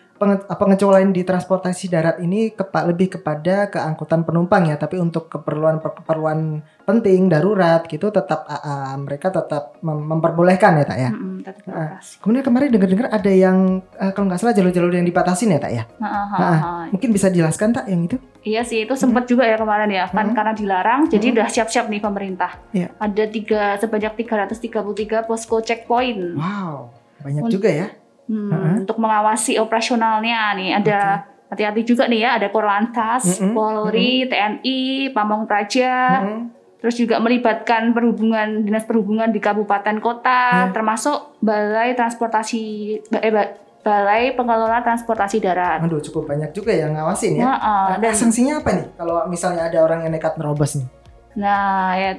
pengecualian 0.48 1.10
di 1.10 1.22
transportasi 1.22 1.86
darat 1.88 2.18
ini 2.18 2.50
kepa, 2.50 2.86
lebih 2.86 3.08
kepada 3.12 3.68
keangkutan 3.68 4.22
penumpang 4.22 4.66
ya, 4.66 4.76
tapi 4.76 4.96
untuk 4.96 5.28
keperluan 5.28 5.80
keperluan 5.80 6.60
penting 6.82 7.26
darurat 7.26 7.82
gitu 7.84 8.10
tetap 8.10 8.44
ah, 8.44 8.94
mereka 8.96 9.30
tetap 9.30 9.80
mem- 9.80 10.06
memperbolehkan 10.08 10.78
ya 10.78 10.86
tak 10.86 10.98
ya. 10.98 11.10
Mm-mm, 11.10 11.42
tetap 11.42 11.62
beroperasi. 11.64 12.14
Kemudian 12.20 12.44
kemarin 12.44 12.70
dengar-dengar 12.70 13.08
ada 13.10 13.32
yang 13.32 13.58
eh, 13.94 14.12
kalau 14.12 14.26
nggak 14.28 14.40
salah 14.40 14.54
jalur-jalur 14.54 14.92
yang 14.92 15.04
dibatasin 15.04 15.50
ya 15.50 15.60
tak 15.60 15.72
ya. 15.72 15.84
Ha-ha, 15.98 16.10
Ah, 16.12 16.26
ha-ha. 16.28 16.72
Mungkin 16.90 17.10
bisa 17.10 17.28
jelaskan 17.28 17.72
tak 17.72 17.86
yang 17.86 18.04
itu? 18.04 18.18
Iya 18.42 18.62
sih 18.62 18.84
itu 18.84 18.94
sempat 18.94 19.26
juga 19.26 19.46
ya 19.46 19.54
kemarin 19.54 19.88
ya 19.88 20.06
kan 20.08 20.28
Hmm. 20.28 20.36
karena 20.36 20.52
dilarang 20.52 21.02
jadi 21.06 21.26
Hmm. 21.28 21.36
udah 21.36 21.48
siap-siap 21.48 21.86
nih 21.88 22.02
pemerintah. 22.02 22.58
Iya. 22.72 22.90
Ada 22.98 23.24
tiga 23.28 23.62
sebanyak 23.78 24.14
333 24.18 24.82
posko 25.24 25.62
checkpoint 25.62 26.34
Wow, 26.34 26.90
banyak 27.20 27.44
juga 27.48 27.70
ya. 27.70 27.88
Hmm, 28.32 28.48
Ha-ha. 28.48 28.80
untuk 28.80 28.96
mengawasi 28.96 29.60
operasionalnya 29.60 30.56
nih 30.56 30.72
ada 30.74 31.00
hati-hati 31.46 31.84
juga 31.84 32.08
nih 32.08 32.24
ya 32.24 32.40
ada 32.40 32.48
Korlantas, 32.48 33.28
Mm-mm, 33.28 33.52
Polri, 33.52 34.24
TNI, 34.24 34.80
Pamong 35.12 35.44
Praja, 35.44 36.24
Mhm. 36.24 36.40
terus 36.80 36.96
juga 36.96 37.20
melibatkan 37.20 37.92
perhubungan 37.92 38.64
dinas 38.64 38.88
perhubungan 38.88 39.28
di 39.28 39.38
kabupaten 39.38 40.00
kota 40.00 40.42
Ya. 40.64 40.72
termasuk 40.72 41.36
balai 41.38 41.92
transportasi 41.92 42.64
eh, 43.12 43.30
ba- 43.30 43.52
balai 43.82 44.32
pengelola 44.32 44.80
transportasi 44.80 45.38
darat. 45.38 45.84
Aduh, 45.84 46.00
cukup 46.00 46.30
banyak 46.30 46.50
juga 46.52 46.72
yang 46.72 46.94
ngawasin 46.94 47.36
ya. 47.36 47.44
Nah, 47.44 47.58
Nah, 47.60 47.98
dan 48.00 48.14
sanksinya 48.14 48.64
apa 48.64 48.72
nih 48.72 48.88
kalau 48.96 49.28
misalnya 49.28 49.68
ada 49.68 49.82
orang 49.82 50.02
yang 50.02 50.14
nekat 50.14 50.38
nerobos 50.38 50.80
nih? 50.80 50.88
Nah, 51.34 51.96
ya 51.96 52.16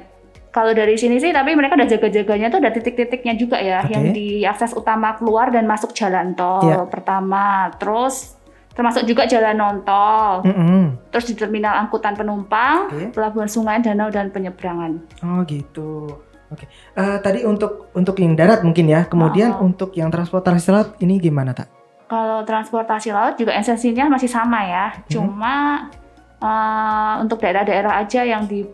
kalau 0.53 0.69
dari 0.69 0.93
sini 0.93 1.17
sih, 1.17 1.33
tapi 1.33 1.57
mereka 1.57 1.73
ada 1.73 1.89
jaga-jaganya 1.89 2.53
tuh 2.53 2.61
ada 2.61 2.69
titik-titiknya 2.69 3.33
juga 3.33 3.57
ya, 3.57 3.81
Oke. 3.81 3.89
yang 3.89 4.13
di 4.13 4.45
akses 4.45 4.77
utama 4.77 5.17
keluar 5.17 5.49
dan 5.49 5.65
masuk 5.65 5.97
jalan 5.97 6.37
tol 6.37 6.61
Iya. 6.61 6.85
pertama, 6.85 7.73
terus 7.81 8.37
termasuk 8.77 9.09
juga 9.09 9.25
jalan 9.25 9.57
non 9.57 9.77
tol, 9.81 10.45
Mhm. 10.45 11.09
terus 11.09 11.25
di 11.25 11.33
terminal 11.33 11.73
angkutan 11.81 12.13
penumpang, 12.13 12.85
Oke. 12.85 13.17
pelabuhan 13.17 13.49
sungai, 13.49 13.81
danau 13.81 14.13
dan 14.13 14.29
penyeberangan. 14.29 15.01
Oh 15.25 15.41
gitu. 15.49 16.21
Oke. 16.53 16.69
Eh, 16.93 17.17
tadi 17.25 17.41
untuk 17.49 17.89
untuk 17.97 18.13
yang 18.21 18.37
darat 18.37 18.61
mungkin 18.61 18.85
ya. 18.85 19.09
Kemudian 19.09 19.57
Oh. 19.57 19.65
untuk 19.65 19.89
yang 19.97 20.13
transportasi 20.13 20.69
laut 20.69 20.89
ini 21.01 21.17
gimana 21.17 21.49
tak? 21.57 21.65
Kalau 22.05 22.45
transportasi 22.45 23.09
laut 23.09 23.41
juga 23.41 23.57
esensinya 23.57 24.05
masih 24.05 24.29
sama 24.29 24.61
ya, 24.61 24.93
cuma 25.09 25.89
eh, 26.37 27.13
untuk 27.23 27.39
daerah-daerah 27.41 28.03
aja 28.03 28.21
yang 28.21 28.43
di 28.45 28.67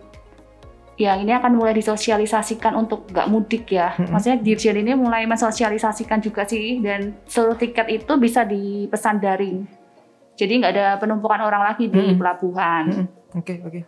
yang 0.99 1.23
ini 1.23 1.31
akan 1.31 1.55
mulai 1.55 1.71
disosialisasikan 1.71 2.75
untuk 2.75 3.07
nggak 3.07 3.31
mudik 3.31 3.71
ya. 3.71 3.95
Mhm. 3.95 4.11
Maksudnya 4.11 4.37
Dirjen 4.37 4.75
ini 4.75 4.91
mulai 4.93 5.23
mensosialisasikan 5.23 6.19
juga 6.19 6.43
sih 6.43 6.83
dan 6.83 7.15
seluruh 7.23 7.55
tiket 7.55 7.87
itu 7.87 8.13
bisa 8.19 8.43
dipesan 8.43 9.17
daring. 9.17 9.63
Jadi 10.35 10.53
nggak 10.59 10.71
ada 10.75 10.87
penumpukan 10.99 11.39
orang 11.39 11.63
lagi 11.63 11.87
di 11.87 11.95
Mhm. 11.95 12.19
pelabuhan. 12.19 12.83
Oke 13.31 13.63
oke. 13.63 13.79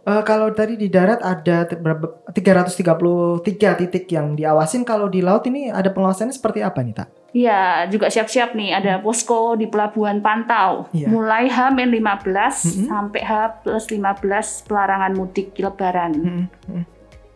Eh, 0.00 0.22
kalau 0.24 0.50
tadi 0.50 0.74
di 0.74 0.90
darat 0.90 1.20
ada 1.20 1.62
te- 1.62 1.78
berapa 1.78 2.26
333 2.32 3.38
titik 3.76 4.10
yang 4.10 4.34
diawasin. 4.34 4.82
Kalau 4.82 5.06
di 5.06 5.22
laut 5.22 5.46
ini 5.46 5.70
ada 5.70 5.86
pengawasannya 5.86 6.32
seperti 6.32 6.64
apa 6.64 6.82
nih 6.82 6.94
tak? 6.96 7.08
Iya, 7.30 7.86
juga 7.86 8.10
siap-siap 8.10 8.58
nih 8.58 8.74
ada 8.74 8.98
posko 8.98 9.54
di 9.54 9.70
Pelabuhan 9.70 10.18
Pantau. 10.18 10.90
Iya. 10.90 11.06
Mulai 11.06 11.46
H-15 11.46 11.86
Mm-mm. 11.86 12.86
sampai 12.90 13.22
H 13.22 13.32
plus 13.62 13.86
15 13.86 14.66
pelarangan 14.66 15.12
mudik 15.14 15.54
Lebaran. 15.54 16.12
Mm-mm, 16.18 16.44
mm. 16.50 16.84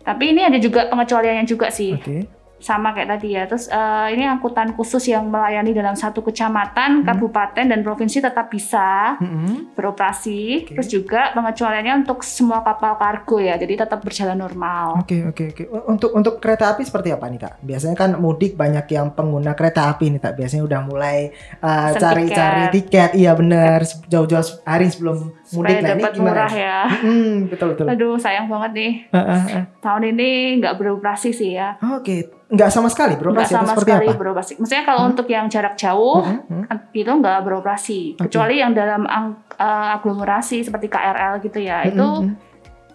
Tapi 0.04 0.24
ini 0.34 0.42
ada 0.44 0.58
juga 0.58 0.90
pengecualiannya 0.90 1.46
juga 1.46 1.70
sih. 1.70 1.94
Oke. 1.94 2.26
Sama 2.56 2.90
kayak 2.90 3.08
tadi 3.10 3.28
ya. 3.32 3.44
Terus 3.44 3.66
eh, 3.66 4.08
ini 4.12 4.24
angkutan 4.24 4.72
khusus 4.72 5.04
yang 5.04 5.26
melayani 5.26 5.70
dalam 5.70 5.92
satu 5.92 6.20
kecamatan, 6.20 7.00
Hmm. 7.00 7.04
kabupaten 7.04 7.64
dan 7.66 7.80
provinsi 7.80 8.18
tetap 8.18 8.48
bisa 8.48 9.18
Mm-mm. 9.18 9.74
beroperasi. 9.74 10.64
Oke. 10.64 10.72
Terus 10.72 10.88
juga 10.88 11.30
pengecualiannya 11.32 12.00
untuk 12.00 12.20
semua 12.20 12.60
kapal 12.60 12.96
kargo 12.96 13.36
ya. 13.36 13.54
Jadi 13.54 13.74
tetap 13.76 14.00
berjalan 14.00 14.34
normal. 14.34 14.98
Oke 14.98 15.24
oke 15.24 15.44
oke. 15.50 15.62
Untuk 15.86 16.10
untuk 16.12 16.34
kereta 16.38 16.70
api 16.70 16.82
seperti 16.82 17.10
apa 17.10 17.28
nih 17.28 17.40
kak? 17.40 17.54
Biasanya 17.60 17.94
kan 17.94 18.10
mudik 18.16 18.54
banyak 18.54 18.86
yang 18.88 19.12
pengguna 19.12 19.52
kereta 19.52 19.88
api 19.88 20.08
nih 20.08 20.20
kak. 20.20 20.34
Biasanya 20.34 20.64
udah 20.64 20.80
mulai 20.82 21.18
uh, 21.60 21.92
Pesan 21.92 22.00
cari-cari 22.00 22.62
tiket. 22.70 22.72
tiket. 22.72 23.10
Iya 23.14 23.32
bener. 23.34 23.78
Jauh-jauh 24.06 24.64
hari 24.64 24.88
sebelum 24.88 25.36
mudik. 25.54 25.70
Supaya 25.72 25.90
dapat 25.90 26.12
murah 26.16 26.52
ya. 26.52 26.78
Hmm, 27.00 27.46
betul 27.46 27.66
betul. 27.72 27.86
Aduh 27.86 28.14
sayang 28.16 28.46
banget 28.46 28.70
nih. 28.72 28.92
Ah, 29.08 29.18
ah, 29.18 29.42
ah. 29.54 29.64
Tahun 29.80 30.02
ini 30.04 30.30
nggak 30.58 30.74
beroperasi 30.74 31.30
sih 31.30 31.54
ya. 31.54 31.78
Oke, 31.80 32.16
nggak 32.46 32.68
sama 32.68 32.88
sekali 32.88 33.14
Nggak 33.14 33.22
beroperasi 33.22 33.50
atau 33.50 33.58
sama 33.60 33.72
seperti 33.72 33.86
sekali 33.88 34.06
apa? 34.06 34.18
beroperasi. 34.18 34.52
Maksudnya 34.56 34.84
kalau 34.84 35.00
Hmm. 35.00 35.10
untuk 35.10 35.26
yang 35.26 35.46
jarak 35.46 35.74
jauh 35.74 36.20
Hmm, 36.20 36.40
hmm. 36.44 36.92
itu 36.92 37.10
nggak 37.10 37.38
beroperasi. 37.40 38.00
Oke. 38.14 38.20
Kecuali 38.26 38.54
yang 38.58 38.72
dalam 38.72 39.06
eh, 39.06 39.88
aglomerasi 39.94 40.62
seperti 40.62 40.86
KRL 40.86 41.38
gitu 41.40 41.58
ya. 41.58 41.82
Hmm, 41.82 41.90
Itu 41.90 42.06
hmm, 42.20 42.34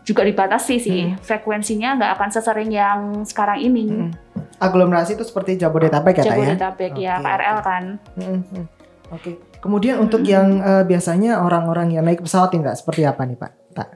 juga 0.04 0.22
dibatasi 0.24 0.76
sih. 0.78 1.02
Hmm. 1.08 1.18
Frekuensinya 1.18 1.96
nggak 1.96 2.12
akan 2.16 2.30
sesering 2.30 2.70
yang 2.70 3.00
sekarang 3.24 3.60
ini. 3.60 3.88
hmm. 3.88 4.12
Aglomerasi 4.58 5.16
itu 5.16 5.24
seperti 5.24 5.56
Jabodetabek 5.56 6.20
ya 6.20 6.24
ya? 6.26 6.28
Jabodetabek 6.30 6.94
ya 6.94 7.14
Oke, 7.16 7.26
KRL 7.26 7.56
oke. 7.56 7.64
kan. 7.64 7.84
Hmm, 8.16 8.42
hmm. 8.46 8.66
Oke. 9.10 9.32
Kemudian 9.60 10.00
untuk 10.00 10.22
Hmm. 10.22 10.30
yang 10.30 10.48
uh, 10.60 10.84
biasanya 10.84 11.40
orang-orang 11.40 11.92
yang 11.92 12.04
naik 12.04 12.20
pesawat 12.20 12.52
ini 12.54 12.64
kak, 12.64 12.76
seperti 12.76 13.04
apa 13.04 13.22
nih 13.24 13.36
pak? 13.36 13.52
Tak. 13.74 13.90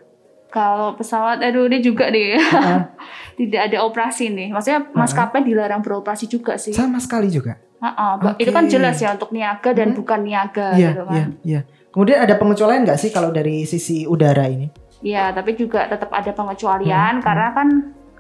Kalau 0.49 0.93
pesawat, 0.93 1.39
aduh 1.39 1.65
ini 1.65 1.79
juga 1.79 2.07
deh. 2.07 2.37
Ah, 2.37 2.93
Tidak 3.39 3.57
ada 3.63 3.81
operasi 3.81 4.29
nih. 4.29 4.51
Maksudnya 4.51 4.85
maskapai 4.91 5.41
dilarang 5.41 5.81
beroperasi 5.81 6.27
juga 6.27 6.55
sih. 6.55 6.69
sama 6.71 6.99
sekali 6.99 7.27
juga. 7.27 7.57
Ha-ha, 7.79 8.15
Ba- 8.15 8.35
Oke. 8.35 8.43
Itu 8.43 8.51
kan 8.51 8.67
jelas 8.67 8.95
ya 8.97 9.11
untuk 9.11 9.31
niaga 9.31 9.71
dan 9.71 9.91
Hmm. 9.91 9.97
bukan 9.97 10.19
niaga 10.21 10.67
Iya, 10.71 10.89
gitu 10.89 11.03
iya, 11.03 11.09
kan. 11.09 11.27
iya. 11.41 11.61
Kemudian 11.89 12.19
ada 12.19 12.35
pengecualian 12.35 12.81
nggak 12.83 12.97
sih 12.97 13.09
kalau 13.09 13.29
dari 13.29 13.63
sisi 13.63 14.05
udara 14.05 14.45
ini? 14.45 14.69
Iya, 14.99 15.31
tapi 15.31 15.53
juga 15.53 15.83
tetap 15.85 16.07
ada 16.09 16.31
pengecualian 16.31 17.17
Hmm, 17.17 17.23
karena 17.23 17.47
kan 17.51 17.67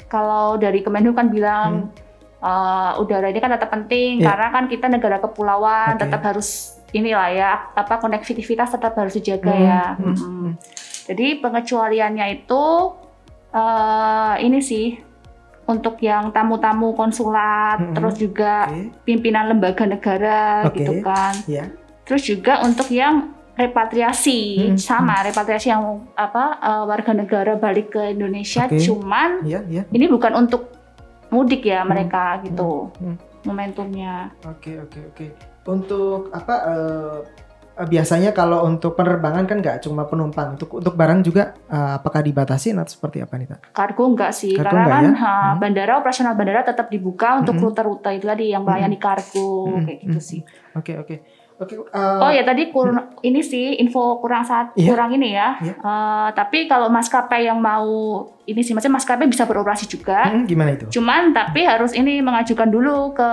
kalau 0.05 0.57
dari 0.57 0.81
Kemenlu 0.81 1.11
kan 1.11 1.27
bilang 1.27 1.93
eh, 2.39 2.91
udara 2.97 3.25
ini 3.25 3.39
kan 3.39 3.51
tetap 3.51 3.69
penting 3.69 4.19
Iya. 4.19 4.27
karena 4.27 4.47
kan 4.49 4.63
kita 4.67 4.85
negara 4.87 5.17
kepulauan 5.17 5.95
Oke. 5.95 6.01
tetap 6.01 6.21
harus 6.23 6.75
inilah 6.93 7.27
ya 7.29 7.51
apa 7.73 7.97
konektivitas 7.97 8.69
tetap 8.71 8.93
harus 8.93 9.13
dijaga 9.13 9.49
Hmm, 9.49 9.65
ya. 9.65 9.83
hmm, 9.97 10.15
hmm. 10.15 10.49
Jadi 11.03 11.27
pengecualiannya 11.41 12.25
itu 12.31 12.63
eh, 13.51 14.35
ini 14.41 14.59
sih 14.59 14.97
untuk 15.63 15.95
yang 15.99 16.29
tamu-tamu 16.29 16.91
konsulat, 16.93 17.79
Hmm, 17.79 17.93
terus 17.93 18.15
juga 18.17 18.67
Oke, 18.67 18.91
pimpinan 19.03 19.47
lembaga 19.47 19.87
negara 19.87 20.67
Oke. 20.67 20.79
gitu 20.79 20.99
kan. 21.01 21.33
ya. 21.47 21.71
Terus 22.03 22.23
juga 22.23 22.59
untuk 22.61 22.87
yang 22.89 23.31
repatriasi 23.53 24.73
Hmm, 24.73 24.77
sama 24.81 25.21
repatriasi 25.21 25.69
yang 25.69 26.09
apa 26.17 26.57
eh, 26.57 26.83
warga 26.83 27.13
negara 27.13 27.53
balik 27.55 27.93
ke 27.93 28.11
Indonesia 28.11 28.65
Oke. 28.65 28.81
cuman 28.81 29.45
Iya, 29.45 29.61
iya. 29.69 29.83
ini 29.87 30.09
bukan 30.09 30.33
untuk 30.35 30.73
mudik 31.29 31.61
ya 31.63 31.85
mereka 31.85 32.41
gitu 32.41 32.89
hmm. 32.97 33.45
momentumnya 33.45 34.33
Oke, 34.43 34.81
oke, 34.81 34.99
oke. 35.13 35.52
Untuk 35.63 36.27
apa 36.29 36.55
eh, 36.67 37.17
eh, 37.73 37.87
biasanya 37.87 38.29
kalau 38.29 38.63
untuk 38.63 38.93
penerbangan 38.93 39.47
kan 39.47 39.57
nggak 39.57 39.79
cuma 39.81 40.03
penumpang, 40.03 40.53
untuk 40.53 40.75
untuk 40.75 40.93
barang 40.93 41.19
juga 41.21 41.55
eh, 41.65 41.91
apakah 41.95 42.19
dibatasi 42.19 42.71
atau 42.73 42.83
seperti 42.85 43.19
apa 43.19 43.33
nih, 43.35 43.47
Kak? 43.47 43.59
kargo 43.71 44.03
enggak 44.05 44.31
sih 44.31 44.53
Kargo 44.53 44.69
karena 44.69 44.83
kan 44.85 45.05
ya? 45.05 45.11
ha, 45.15 45.35
Hmm. 45.49 45.57
bandara 45.57 45.93
operasional 45.97 46.33
bandara 46.33 46.61
tetap 46.61 46.87
dibuka 46.87 47.39
untuk 47.39 47.55
Hmm. 47.55 47.63
rute-rute 47.65 48.11
itu 48.13 48.25
tadi 48.25 48.45
yang 48.49 48.61
melayani 48.61 48.97
kargo 48.97 49.79
Hmm. 49.79 49.83
kayak 49.83 49.99
gitu 50.01 50.19
Hmm. 50.19 50.29
sih 50.29 50.41
Oke, 50.73 50.93
oke. 50.95 51.15
Oke, 51.53 51.77
eh, 51.77 52.19
oh 52.19 52.27
ya 52.27 52.43
tadi 52.43 52.67
kur- 52.67 52.91
ini 53.21 53.39
sih 53.39 53.77
info 53.77 54.17
kurang 54.17 54.41
saat 54.41 54.73
Iya. 54.73 54.89
kurang 54.89 55.13
ini 55.13 55.31
ya 55.31 55.55
Iya. 55.57 55.73
Eh, 55.73 56.29
tapi 56.33 56.65
kalau 56.65 56.89
maskapai 56.89 57.45
yang 57.45 57.57
mau 57.57 57.87
ini 58.43 58.59
sih 58.59 58.73
maksudnya 58.73 58.99
maskapai 58.99 59.25
bisa 59.25 59.45
beroperasi 59.45 59.87
juga 59.87 60.27
hmm, 60.27 60.43
gimana 60.43 60.75
itu? 60.75 60.91
Cuman 60.91 61.31
tapi 61.31 61.63
harus 61.63 61.93
ini 61.93 62.19
mengajukan 62.19 62.67
dulu 62.67 63.13
ke 63.13 63.29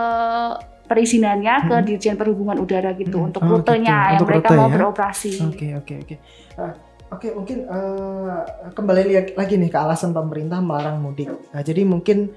perizinannya 0.91 1.55
ke 1.65 1.75
Hmm. 1.77 1.87
Dirjen 1.87 2.19
Perhubungan 2.19 2.59
Udara 2.59 2.91
gitu 2.93 3.15
Hmm. 3.17 3.29
untuk 3.31 3.47
Oh, 3.47 3.51
rutenya 3.57 3.87
gitu. 3.95 4.11
yang 4.11 4.19
Untuk 4.19 4.29
mereka 4.29 4.49
rute 4.49 4.59
mau 4.59 4.67
ya? 4.67 4.75
beroperasi. 4.75 5.33
Oke, 5.47 5.67
oke, 5.77 5.95
oke. 6.03 6.15
Ah, 6.59 6.75
Oke, 7.11 7.35
mungkin 7.35 7.67
eh, 7.67 8.39
kembali 8.71 9.03
lihat 9.05 9.27
lagi 9.35 9.59
nih 9.59 9.67
ke 9.67 9.75
alasan 9.75 10.11
pemerintah 10.11 10.63
melarang 10.63 11.03
mudik. 11.03 11.27
Nah, 11.51 11.59
jadi 11.59 11.83
mungkin 11.83 12.31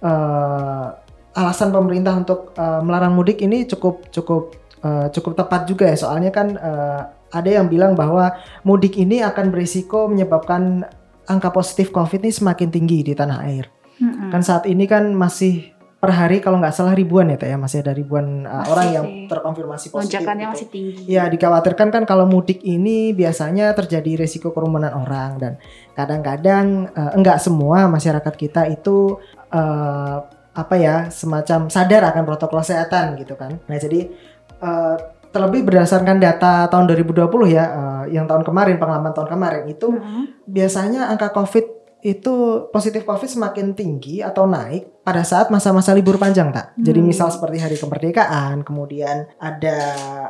eh, 0.00 0.86
alasan 1.32 1.70
pemerintah 1.70 2.14
untuk 2.14 2.54
eh, 2.54 2.80
melarang 2.80 3.10
mudik 3.10 3.38
ini 3.38 3.66
cukup 3.66 4.06
cukup 4.10 4.54
eh, 4.80 5.10
cukup 5.10 5.34
tepat 5.34 5.66
juga 5.66 5.86
ya. 5.86 5.98
Soalnya 5.98 6.30
kan 6.30 6.54
eh, 6.54 7.00
ada 7.30 7.50
yang 7.50 7.66
bilang 7.66 7.94
bahwa 7.94 8.30
mudik 8.62 8.94
ini 8.96 9.18
akan 9.18 9.50
berisiko 9.50 10.06
menyebabkan 10.06 10.86
angka 11.26 11.50
positif 11.50 11.90
COVID 11.90 12.22
ini 12.22 12.30
semakin 12.30 12.70
tinggi 12.70 13.02
di 13.02 13.14
tanah 13.14 13.38
air. 13.44 13.66
Mm-mm. 13.98 14.30
Kan 14.30 14.42
saat 14.42 14.62
ini 14.64 14.86
kan 14.86 15.10
masih 15.10 15.74
per 16.00 16.16
hari 16.16 16.40
kalau 16.40 16.56
nggak 16.56 16.72
salah 16.72 16.96
ribuan 16.96 17.28
ya, 17.28 17.36
Teh 17.36 17.52
ya, 17.52 17.60
masih 17.60 17.84
ada 17.84 17.92
ribuan 17.92 18.48
uh, 18.48 18.64
Masih 18.64 18.72
orang 18.72 18.86
yang 18.88 19.06
terkonfirmasi 19.28 19.92
positif. 19.92 20.00
Lonjakannya 20.00 20.46
gitu. 20.48 20.52
masih 20.56 20.68
tinggi. 20.72 21.02
Ya 21.04 21.28
dikhawatirkan 21.28 21.88
kan 21.92 22.02
kalau 22.08 22.24
mudik 22.24 22.64
ini 22.64 23.12
biasanya 23.12 23.76
terjadi 23.76 24.24
resiko 24.24 24.56
kerumunan 24.56 24.96
orang 24.96 25.36
dan 25.36 25.52
kadang-kadang 25.92 26.88
eh, 26.88 27.12
enggak 27.12 27.36
semua 27.36 27.84
masyarakat 27.92 28.32
kita 28.32 28.64
itu 28.72 29.20
eh, 29.52 30.16
apa 30.50 30.74
ya 30.80 31.12
semacam 31.12 31.68
sadar 31.68 32.02
akan 32.08 32.22
protokol 32.24 32.64
kesehatan 32.64 33.20
gitu 33.20 33.36
kan. 33.36 33.60
Nah 33.68 33.76
jadi 33.76 34.08
eh, 34.56 34.96
terlebih 35.30 35.62
berdasarkan 35.68 36.16
data 36.18 36.66
tahun 36.72 36.90
2020 36.96 37.28
ya 37.52 37.64
eh, 37.68 38.04
yang 38.16 38.24
tahun 38.24 38.40
kemarin 38.42 38.80
pengalaman 38.80 39.12
tahun 39.12 39.28
kemarin 39.36 39.64
itu 39.68 39.92
Mm-mm. 39.92 40.48
biasanya 40.48 41.12
angka 41.12 41.28
COVID 41.30 41.79
itu 42.00 42.66
positif 42.72 43.04
COVID 43.04 43.28
semakin 43.28 43.76
tinggi 43.76 44.24
atau 44.24 44.48
naik 44.48 45.04
pada 45.04 45.24
saat 45.24 45.48
masa-masa 45.48 45.92
libur 45.92 46.16
panjang 46.16 46.52
tak. 46.52 46.72
Jadi 46.76 47.00
Hmm. 47.00 47.08
misal 47.08 47.28
seperti 47.32 47.56
hari 47.60 47.76
kemerdekaan, 47.76 48.64
kemudian 48.64 49.28
ada 49.40 49.78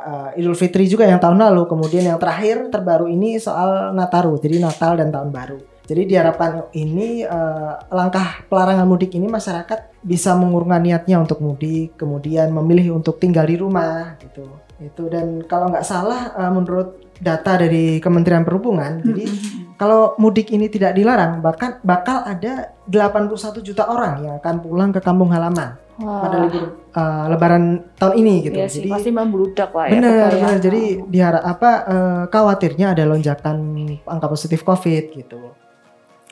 uh, 0.03 0.39
Idul 0.39 0.55
Fitri 0.55 0.87
juga 0.87 1.07
yang 1.07 1.19
tahun 1.19 1.39
lalu, 1.39 1.67
kemudian 1.67 2.07
yang 2.07 2.19
terakhir 2.19 2.67
terbaru 2.71 3.07
ini 3.07 3.39
soal 3.39 3.91
Nataru, 3.95 4.39
jadi 4.39 4.59
Natal 4.59 4.99
dan 4.99 5.11
Tahun 5.11 5.31
Baru. 5.31 5.59
Jadi 5.81 6.07
diharapkan 6.07 6.71
ini 6.71 7.27
uh, 7.27 7.75
langkah 7.91 8.47
pelarangan 8.47 8.87
mudik 8.87 9.11
ini 9.11 9.27
masyarakat 9.27 9.91
bisa 9.99 10.31
mengurungkan 10.39 10.79
niatnya 10.79 11.19
untuk 11.19 11.43
mudik, 11.43 11.99
kemudian 11.99 12.47
memilih 12.55 12.95
untuk 12.95 13.19
tinggal 13.19 13.43
di 13.43 13.59
rumah 13.59 14.15
gitu. 14.23 14.47
Itu 14.79 15.11
dan 15.11 15.43
kalau 15.45 15.67
nggak 15.67 15.83
salah 15.83 16.31
uh, 16.31 16.51
menurut 16.53 17.10
data 17.21 17.53
dari 17.61 18.01
Kementerian 18.01 18.41
Perhubungan, 18.41 19.05
jadi 19.05 19.29
Mm-mm. 19.29 19.77
kalau 19.77 20.17
mudik 20.17 20.49
ini 20.49 20.65
tidak 20.73 20.97
dilarang, 20.97 21.37
bahkan 21.39 21.77
bakal 21.85 22.25
ada 22.25 22.73
81 22.89 23.61
juta 23.61 23.85
orang 23.85 24.25
yang 24.25 24.33
akan 24.41 24.55
pulang 24.59 24.89
ke 24.89 24.99
kampung 24.99 25.29
halaman 25.29 25.77
pada 26.01 26.37
Wah, 26.41 26.43
libur 26.49 26.63
uh, 26.97 27.25
Lebaran 27.29 27.63
tahun 27.95 28.13
ini 28.25 28.35
gitu. 28.49 28.57
iya 28.57 28.67
sih, 28.67 28.81
Jadi 28.83 28.89
pasti 28.89 29.11
membludak 29.13 29.69
lah 29.69 29.85
ya. 29.85 29.91
benar, 30.01 30.29
benar. 30.33 30.57
Jadi 30.57 30.81
diharap 31.07 31.43
apa 31.45 31.71
uh, 31.85 32.23
khawatirnya 32.27 32.97
ada 32.97 33.03
lonjakan 33.05 33.57
angka 34.05 34.27
positif 34.27 34.65
COVID 34.65 35.03
gitu. 35.13 35.53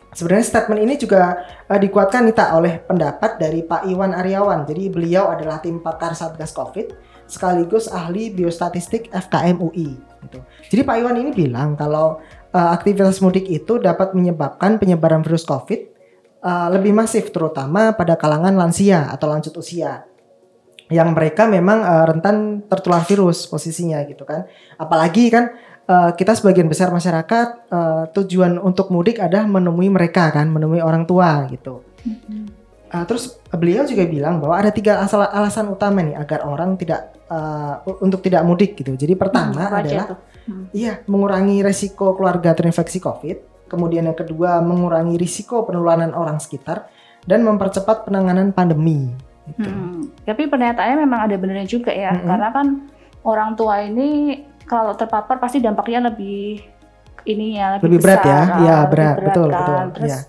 Sebenarnya 0.09 0.45
statement 0.49 0.81
ini 0.81 0.97
juga 0.97 1.37
uh, 1.69 1.79
dikuatkan 1.79 2.25
nih 2.25 2.35
tak 2.35 2.49
oleh 2.57 2.81
pendapat 2.81 3.37
dari 3.37 3.61
Pak 3.61 3.85
Iwan 3.85 4.17
Aryawan. 4.17 4.65
Jadi 4.65 4.89
beliau 4.89 5.29
adalah 5.29 5.61
tim 5.61 5.77
pakar 5.85 6.17
Satgas 6.17 6.49
Covid 6.49 6.89
sekaligus 7.29 7.85
ahli 7.87 8.33
biostatistik 8.33 9.13
FKM 9.13 9.61
UI. 9.61 9.93
Gitu. 10.25 10.39
Jadi 10.75 10.81
Pak 10.83 10.95
Iwan 10.99 11.15
ini 11.21 11.31
bilang 11.31 11.77
kalau 11.77 12.19
uh, 12.51 12.69
aktivitas 12.73 13.21
mudik 13.21 13.47
itu 13.47 13.77
dapat 13.77 14.17
menyebabkan 14.17 14.81
penyebaran 14.81 15.21
virus 15.21 15.45
COVID 15.45 15.79
uh, 16.43 16.67
lebih 16.73 16.91
masif 16.91 17.29
terutama 17.29 17.93
pada 17.93 18.17
kalangan 18.17 18.57
lansia 18.57 19.07
atau 19.13 19.29
lanjut 19.31 19.53
usia 19.55 20.09
yang 20.89 21.13
mereka 21.13 21.45
memang 21.45 21.85
uh, 21.85 22.05
rentan 22.09 22.65
tertular 22.65 23.05
virus 23.05 23.45
posisinya 23.45 24.01
gitu 24.09 24.25
kan. 24.25 24.49
Apalagi 24.81 25.29
kan 25.29 25.53
uh, 25.85 26.11
kita 26.17 26.33
sebagian 26.33 26.65
besar 26.65 26.89
masyarakat 26.89 27.47
uh, 27.69 28.03
tujuan 28.17 28.57
untuk 28.57 28.89
mudik 28.89 29.21
adalah 29.21 29.45
menemui 29.45 29.93
mereka 29.93 30.33
kan, 30.33 30.49
menemui 30.49 30.81
orang 30.81 31.05
tua 31.05 31.45
gitu. 31.53 31.85
Mm-mm. 32.01 32.48
Uh, 32.89 33.05
terus 33.05 33.37
beliau 33.53 33.85
juga 33.85 34.01
bilang 34.09 34.41
bahwa 34.41 34.57
ada 34.57 34.73
tiga 34.73 34.97
asal 34.97 35.21
alasan 35.21 35.69
utama 35.69 36.01
nih 36.01 36.17
agar 36.17 36.41
orang 36.41 36.73
tidak 36.73 37.13
uh, 37.29 37.85
untuk 38.01 38.25
tidak 38.25 38.41
mudik 38.41 38.73
gitu. 38.73 38.97
Jadi 38.97 39.13
pertama 39.13 39.69
Hmm, 39.69 39.77
adalah? 39.77 40.07
Hmm. 40.49 40.65
Iya, 40.73 41.05
mengurangi 41.05 41.61
resiko 41.61 42.17
keluarga 42.17 42.57
terinfeksi 42.57 42.97
COVID. 42.97 43.69
Kemudian 43.69 44.09
yang 44.09 44.17
kedua, 44.17 44.57
mengurangi 44.65 45.21
risiko 45.21 45.61
penularan 45.61 46.17
orang 46.17 46.41
sekitar 46.41 46.89
dan 47.29 47.45
mempercepat 47.45 48.09
penanganan 48.09 48.49
pandemi. 48.49 49.13
Gitu. 49.45 49.69
Hmm, 49.69 50.09
Tapi 50.25 50.49
pernyataannya 50.49 50.97
memang 51.05 51.29
ada 51.29 51.35
benernya 51.37 51.69
juga 51.69 51.93
ya, 51.93 52.17
Mm-mm. 52.17 52.25
karena 52.25 52.47
kan 52.49 52.67
orang 53.21 53.53
tua 53.53 53.85
ini 53.85 54.41
kalau 54.65 54.97
terpapar 54.97 55.37
pasti 55.37 55.61
dampaknya 55.61 56.09
lebih 56.09 56.65
ini 57.25 57.61
ya 57.61 57.77
Lebih 57.77 58.01
berat 58.01 58.21
besar, 58.21 58.29
ya? 58.29 58.33
ah, 58.33 58.57
Iya, 58.57 58.75
lebih 58.81 58.89
berat. 58.89 59.15
Betul, 59.21 59.47
kan. 59.49 59.57
betul. 59.61 59.81
Terus 59.93 60.09
Iya. 60.09 60.19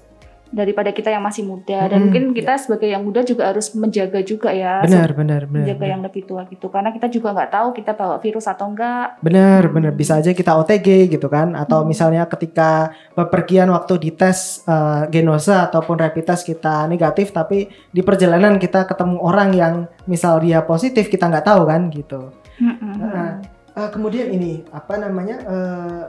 Daripada 0.51 0.91
kita 0.91 1.09
yang 1.09 1.23
masih 1.23 1.47
muda 1.47 1.87
dan 1.87 2.03
Mm-mm, 2.03 2.05
mungkin 2.11 2.23
kita 2.35 2.59
sebagai 2.59 2.91
yang 2.91 3.07
muda 3.07 3.23
juga 3.23 3.55
harus 3.55 3.71
menjaga 3.73 4.19
juga 4.21 4.51
ya, 4.51 4.83
Benar, 4.83 5.15
benar, 5.15 5.47
benar. 5.47 5.63
menjaga 5.63 5.79
benar. 5.79 5.93
yang 5.95 6.03
lebih 6.03 6.23
tua 6.27 6.43
gitu, 6.47 6.67
karena 6.67 6.91
kita 6.91 7.07
juga 7.07 7.31
nggak 7.31 7.51
tahu 7.51 7.69
kita 7.71 7.93
bawa 7.95 8.19
virus 8.19 8.45
atau 8.45 8.67
enggak. 8.67 9.23
Benar, 9.23 9.71
benar. 9.71 9.93
Bisa 9.95 10.19
aja 10.19 10.31
kita 10.31 10.59
OTG 10.59 11.07
gitu 11.09 11.27
kan 11.27 11.55
atau 11.55 11.83
Hmm. 11.83 11.89
misalnya 11.89 12.27
ketika 12.27 12.91
bepergian 13.15 13.71
waktu 13.71 13.95
dites 14.01 14.67
eh, 14.67 15.03
genosa 15.09 15.71
ataupun 15.71 15.97
rapid 15.97 16.27
test 16.27 16.43
kita 16.45 16.85
negatif 16.85 17.31
tapi 17.31 17.65
di 17.89 18.03
perjalanan 18.03 18.59
kita 18.59 18.85
ketemu 18.85 19.23
orang 19.23 19.51
yang 19.55 19.75
misal 20.05 20.43
dia 20.43 20.61
positif 20.61 21.07
kita 21.07 21.31
nggak 21.31 21.47
tahu 21.47 21.63
kan 21.65 21.87
gitu. 21.91 22.35
Mm-mm. 22.59 22.95
Nah, 22.99 23.33
Eh, 23.71 23.87
kemudian 23.87 24.27
ini 24.27 24.67
apa 24.75 24.99
namanya? 24.99 25.37
eh, 25.47 26.03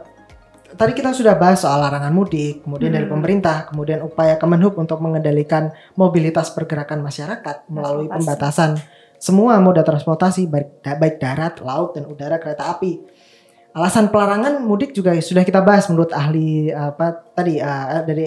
tadi 0.73 0.91
kita 0.91 1.11
sudah 1.11 1.35
bahas 1.35 1.61
soal 1.61 1.79
larangan 1.79 2.11
mudik, 2.11 2.63
kemudian 2.63 2.91
dari 2.91 3.05
Hmm. 3.07 3.15
pemerintah, 3.19 3.67
kemudian 3.67 4.01
upaya 4.01 4.35
Kemenhub 4.35 4.75
untuk 4.75 4.99
mengendalikan 4.99 5.69
mobilitas 5.93 6.51
pergerakan 6.51 6.99
masyarakat 6.99 7.67
melalui 7.67 8.07
pembatasan 8.07 8.77
semua 9.15 9.61
moda 9.61 9.85
transportasi 9.85 10.49
baik, 10.49 10.81
baik 10.81 11.15
darat, 11.21 11.61
laut 11.61 11.93
dan 11.93 12.09
udara 12.09 12.41
kereta 12.41 12.73
api. 12.73 12.97
Alasan 13.71 14.11
pelarangan 14.11 14.59
mudik 14.59 14.91
juga 14.91 15.15
sudah 15.15 15.47
kita 15.47 15.63
bahas 15.63 15.87
menurut 15.87 16.11
ahli 16.11 16.67
apa 16.69 17.23
tadi 17.31 17.55
eh, 17.55 18.01
dari 18.03 18.25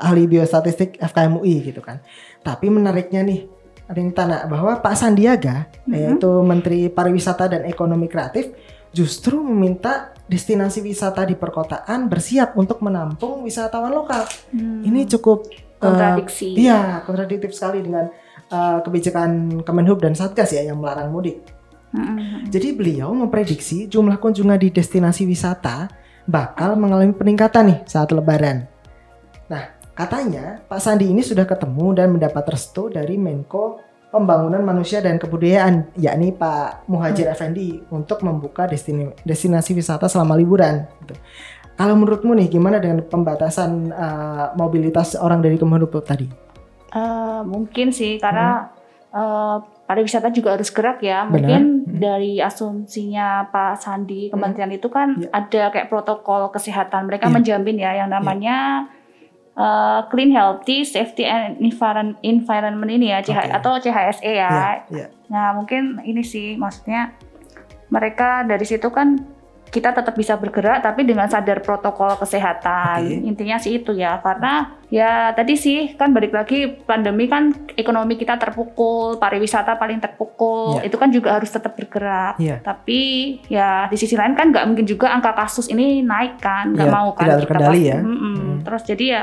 ahli 0.00 0.22
biostatistik 0.24 0.96
FKM 0.96 1.36
UI 1.36 1.60
gitu 1.60 1.84
kan. 1.84 2.00
Tapi 2.40 2.72
menariknya 2.72 3.20
nih 3.20 3.44
tanya 3.86 4.50
bahwa 4.50 4.82
Pak 4.82 4.94
Sandiaga 4.98 5.70
Mhm. 5.86 5.92
yaitu 5.94 6.30
Menteri 6.42 6.80
Pariwisata 6.90 7.46
dan 7.46 7.62
Ekonomi 7.68 8.10
Kreatif 8.10 8.50
justru 8.96 9.44
meminta 9.44 10.16
destinasi 10.24 10.80
wisata 10.80 11.28
di 11.28 11.36
perkotaan 11.36 12.08
bersiap 12.08 12.56
untuk 12.56 12.80
menampung 12.80 13.44
wisatawan 13.44 13.92
lokal. 13.92 14.24
Hmm. 14.56 14.80
Ini 14.80 15.04
cukup 15.12 15.44
eh, 15.52 15.76
kontradiksi. 15.76 16.56
iya 16.56 17.04
kontradiktif 17.04 17.52
sekali 17.52 17.84
dengan 17.84 18.08
eh, 18.48 18.78
kebijakan 18.80 19.60
Kemenhub 19.60 20.00
dan 20.00 20.16
Satgas 20.16 20.56
ya 20.56 20.64
yang 20.64 20.80
melarang 20.80 21.12
mudik. 21.12 21.44
Mm-mm. 21.96 22.50
Jadi 22.50 22.74
beliau 22.74 23.14
memprediksi 23.14 23.86
jumlah 23.86 24.18
kunjungan 24.18 24.58
di 24.58 24.68
destinasi 24.74 25.22
wisata 25.24 25.88
bakal 26.26 26.74
mengalami 26.74 27.14
peningkatan 27.14 27.72
nih 27.72 27.80
saat 27.86 28.10
lebaran. 28.10 28.66
Nah, 29.46 29.78
katanya 29.94 30.60
Pak 30.66 30.82
Sandi 30.82 31.06
ini 31.08 31.22
sudah 31.22 31.46
ketemu 31.46 31.94
dan 31.94 32.10
mendapat 32.10 32.42
restu 32.50 32.90
dari 32.90 33.14
Menko 33.14 33.78
Pembangunan 34.16 34.64
Manusia 34.64 34.98
dan 34.98 35.20
Kebudayaan, 35.20 35.92
yakni 35.94 36.32
Pak 36.32 36.88
Muhajir 36.88 37.28
Effendi 37.28 37.84
untuk 37.88 38.24
membuka 38.24 38.64
destini- 38.64 39.12
destinasi 39.22 39.76
wisata 39.76 40.08
selama 40.08 40.32
liburan. 40.32 40.88
gitu. 41.04 41.12
Kalau 41.76 41.92
menurutmu 41.92 42.32
nih, 42.32 42.48
gimana 42.48 42.80
dengan 42.80 43.04
pembatasan 43.04 43.92
eh, 43.92 44.46
mobilitas 44.56 45.12
orang 45.14 45.44
dari 45.44 45.54
Kemenhub 45.54 45.92
tadi? 46.00 46.24
Eh, 46.88 47.40
mungkin 47.44 47.92
sih 47.92 48.16
karena 48.16 48.72
eh, 49.12 49.56
pariwisata 49.84 50.28
juga 50.28 50.56
harus 50.56 50.68
gerak 50.68 51.00
ya. 51.00 51.24
Benar. 51.24 51.32
Mungkin 51.36 51.62
Hmm. 51.84 51.96
dari 51.96 52.40
asumsinya 52.40 53.48
Pak 53.48 53.78
Sandi 53.78 54.28
Kementerian 54.28 54.68
itu 54.70 54.88
kan 54.88 55.16
Ya. 55.16 55.28
ada 55.30 55.62
kayak 55.70 55.88
protokol 55.88 56.48
kesehatan. 56.48 57.04
Mereka 57.04 57.28
Ya. 57.28 57.32
menjamin 57.32 57.76
ya 57.76 57.92
yang 57.94 58.08
namanya 58.08 58.88
eh, 59.56 60.00
clean, 60.06 60.30
healthy, 60.30 60.84
safety 60.84 61.24
and 61.24 61.56
environ- 61.58 62.20
environment 62.22 62.90
ini 62.90 63.08
ya, 63.08 63.20
CH 63.20 63.40
Oke. 63.40 63.52
atau 63.52 63.72
CHSE 63.78 64.28
ya. 64.28 64.50
Iya, 64.50 64.68
iya. 64.88 65.06
Nah 65.26 65.52
mungkin 65.52 65.98
ini 66.02 66.20
sih 66.20 66.54
maksudnya 66.54 67.16
mereka 67.86 68.42
dari 68.42 68.62
situ 68.62 68.90
kan 68.90 69.16
kita 69.66 69.90
tetap 69.90 70.14
bisa 70.14 70.38
bergerak 70.38 70.78
tapi 70.78 71.02
dengan 71.02 71.26
sadar 71.26 71.58
protokol 71.58 72.14
kesehatan. 72.16 73.02
Oke. 73.02 73.16
Intinya 73.26 73.58
sih 73.58 73.76
itu 73.76 73.90
ya 73.92 74.20
karena 74.20 74.78
ya 74.88 75.32
tadi 75.32 75.58
sih 75.58 75.92
kan 75.92 76.14
balik 76.14 76.30
lagi 76.30 76.70
pandemi 76.86 77.26
kan 77.26 77.50
ekonomi 77.74 78.14
kita 78.14 78.38
terpukul, 78.38 79.18
pariwisata 79.18 79.74
paling 79.74 79.98
terpukul. 79.98 80.78
Iya. 80.78 80.86
Itu 80.86 80.96
kan 80.96 81.10
juga 81.10 81.34
harus 81.34 81.50
tetap 81.50 81.74
bergerak. 81.74 82.38
Iya. 82.38 82.62
Tapi 82.62 83.00
ya 83.48 83.90
di 83.90 83.96
sisi 83.96 84.14
lain 84.14 84.32
kan 84.32 84.54
nggak 84.54 84.64
mungkin 84.64 84.86
juga 84.86 85.10
angka 85.10 85.34
kasus 85.34 85.66
ini 85.66 85.98
naik 86.00 86.38
kan, 86.38 86.70
nggak 86.70 86.86
Iya, 86.86 86.94
mau 86.94 87.08
kan 87.12 87.24
tidak 87.26 87.34
kita 87.34 87.42
terkendali 87.42 87.74
pasti- 87.74 87.90
ya. 87.90 87.98
Mm-mm. 87.98 88.34
Mm. 88.36 88.56
Terus 88.62 88.82
jadi 88.86 89.04
ya 89.04 89.22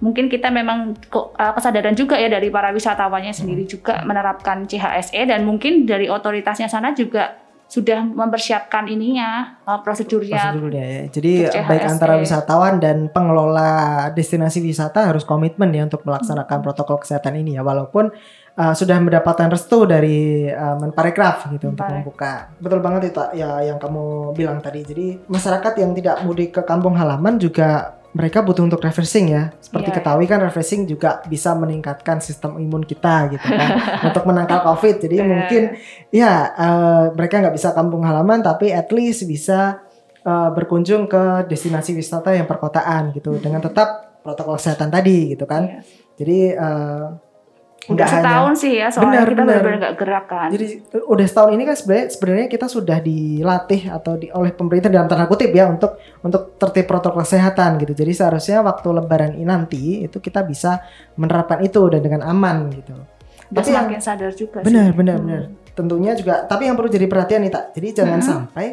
mungkin 0.00 0.26
kita 0.26 0.48
memang 0.48 0.96
kok, 1.06 1.32
uh, 1.34 1.52
kesadaran 1.52 1.92
juga 1.92 2.16
ya 2.16 2.26
dari 2.26 2.48
para 2.48 2.72
wisatawannya 2.72 3.30
sendiri 3.30 3.62
Hmm. 3.62 3.70
juga 3.70 3.94
menerapkan 4.02 4.64
CHSE 4.64 5.24
dan 5.24 5.44
mungkin 5.44 5.84
dari 5.84 6.08
otoritasnya 6.08 6.66
sana 6.66 6.90
juga 6.90 7.36
sudah 7.66 8.02
mempersiapkan 8.02 8.88
ininya 8.88 9.60
uh, 9.62 9.78
prosedurnya. 9.78 10.50
prosedurnya 10.50 10.82
ya. 10.82 11.02
Jadi 11.06 11.32
Untuk 11.46 11.64
baik 11.68 11.82
CHSE. 11.84 11.92
antara 11.94 12.14
wisatawan 12.18 12.74
dan 12.76 13.06
pengelola 13.06 13.70
destinasi 14.10 14.58
wisata 14.58 15.06
harus 15.06 15.22
komitmen 15.22 15.70
ya 15.70 15.86
untuk 15.86 16.02
melaksanakan 16.02 16.58
Hmm. 16.58 16.66
protokol 16.66 16.98
kesehatan 16.98 17.38
ini 17.38 17.54
ya 17.54 17.62
walaupun 17.62 18.10
uh, 18.56 18.74
sudah 18.74 18.98
mendapatkan 18.98 19.46
restu 19.46 19.86
dari 19.86 20.48
uh, 20.48 20.82
Menparekraf 20.82 21.46
gitu 21.52 21.70
untuk 21.70 21.86
membuka. 21.86 22.50
Betul 22.58 22.80
banget 22.80 23.14
itu 23.14 23.20
ya 23.36 23.62
yang 23.62 23.78
kamu 23.78 24.34
bilang 24.34 24.58
tadi. 24.58 24.82
Jadi 24.82 25.06
masyarakat 25.28 25.72
yang 25.78 25.94
tidak 25.94 26.24
mudik 26.24 26.50
ke 26.50 26.62
kampung 26.64 26.98
halaman 26.98 27.38
juga 27.38 27.99
mereka 28.10 28.42
butuh 28.42 28.66
untuk 28.66 28.82
refreshing 28.82 29.30
ya. 29.30 29.54
Seperti 29.62 29.94
Iya. 29.94 29.96
ketahui 30.02 30.26
kan 30.26 30.42
refreshing 30.42 30.82
juga 30.84 31.22
bisa 31.24 31.54
meningkatkan 31.54 32.18
sistem 32.18 32.58
imun 32.58 32.82
kita 32.82 33.30
gitu 33.30 33.46
kan 33.46 33.70
untuk 34.10 34.26
menangkal 34.26 34.66
Covid. 34.66 34.98
Jadi 34.98 35.16
Iya. 35.16 35.26
mungkin 35.26 35.62
ya 36.10 36.32
eh, 36.50 37.04
mereka 37.14 37.38
nggak 37.38 37.54
bisa 37.54 37.70
kampung 37.70 38.02
halaman 38.02 38.42
tapi 38.42 38.74
at 38.74 38.90
least 38.90 39.24
bisa 39.24 39.78
eh, 40.20 40.50
berkunjung 40.50 41.06
ke 41.06 41.46
destinasi 41.46 41.94
wisata 41.94 42.34
yang 42.34 42.44
perkotaan 42.44 43.14
gitu 43.14 43.38
dengan 43.38 43.62
tetap 43.62 44.20
protokol 44.20 44.58
kesehatan 44.58 44.90
tadi 44.90 45.32
gitu 45.32 45.46
kan. 45.46 45.64
Iya. 45.64 45.80
Jadi 46.18 46.38
eh, 46.52 47.06
Udah 47.80 47.96
nggak 47.96 48.08
hanya 48.08 48.20
setahun 48.20 48.54
sih 48.56 48.72
ya 48.76 48.86
soalnya 48.86 49.08
Benar, 49.10 49.24
kita 49.24 49.34
benar. 49.34 49.48
benar-benar 49.48 49.78
nggak 49.80 49.94
gerak 49.96 50.24
kan. 50.26 50.48
jadi 50.52 50.64
udah 51.00 51.26
setahun 51.26 51.50
ini 51.50 51.62
kan 51.64 51.76
sebenarnya 51.76 52.06
sebenarnya 52.08 52.46
kita 52.46 52.66
sudah 52.66 52.98
dilatih 53.00 53.82
atau 53.88 54.12
di, 54.14 54.26
oleh 54.28 54.52
pemerintah 54.52 54.88
dalam 54.88 55.08
tanda 55.08 55.24
kutip 55.24 55.48
ya 55.48 55.64
untuk 55.64 55.96
untuk 56.20 56.42
tertib 56.56 56.84
protokol 56.84 57.24
kesehatan 57.24 57.78
gitu. 57.78 57.92
Jadi 57.94 58.12
seharusnya 58.12 58.60
waktu 58.60 58.88
lebaran 58.90 59.32
ini 59.32 59.44
nanti 59.44 59.82
itu 60.02 60.18
kita 60.18 60.42
bisa 60.42 60.84
menerapkan 61.14 61.60
itu 61.60 61.80
dan 61.88 62.00
dengan 62.00 62.20
aman 62.22 62.68
gitu. 62.70 62.92
Udah 63.48 63.56
Tapi 63.56 63.70
yang- 63.72 63.98
sadar 63.98 64.30
juga 64.30 64.60
Benar, 64.60 64.92
sih. 64.92 64.96
benar, 64.96 65.16
Hmm. 65.16 65.26
benar. 65.26 65.42
Tentunya 65.72 66.12
juga, 66.12 66.44
tapi 66.44 66.68
yang 66.68 66.76
perlu 66.76 66.86
jadi 66.86 67.08
perhatian 67.08 67.40
nih 67.40 67.50
tak. 67.50 67.64
Jadi 67.72 67.88
jangan 67.96 68.20
Hmm. 68.20 68.28
sampai 68.28 68.66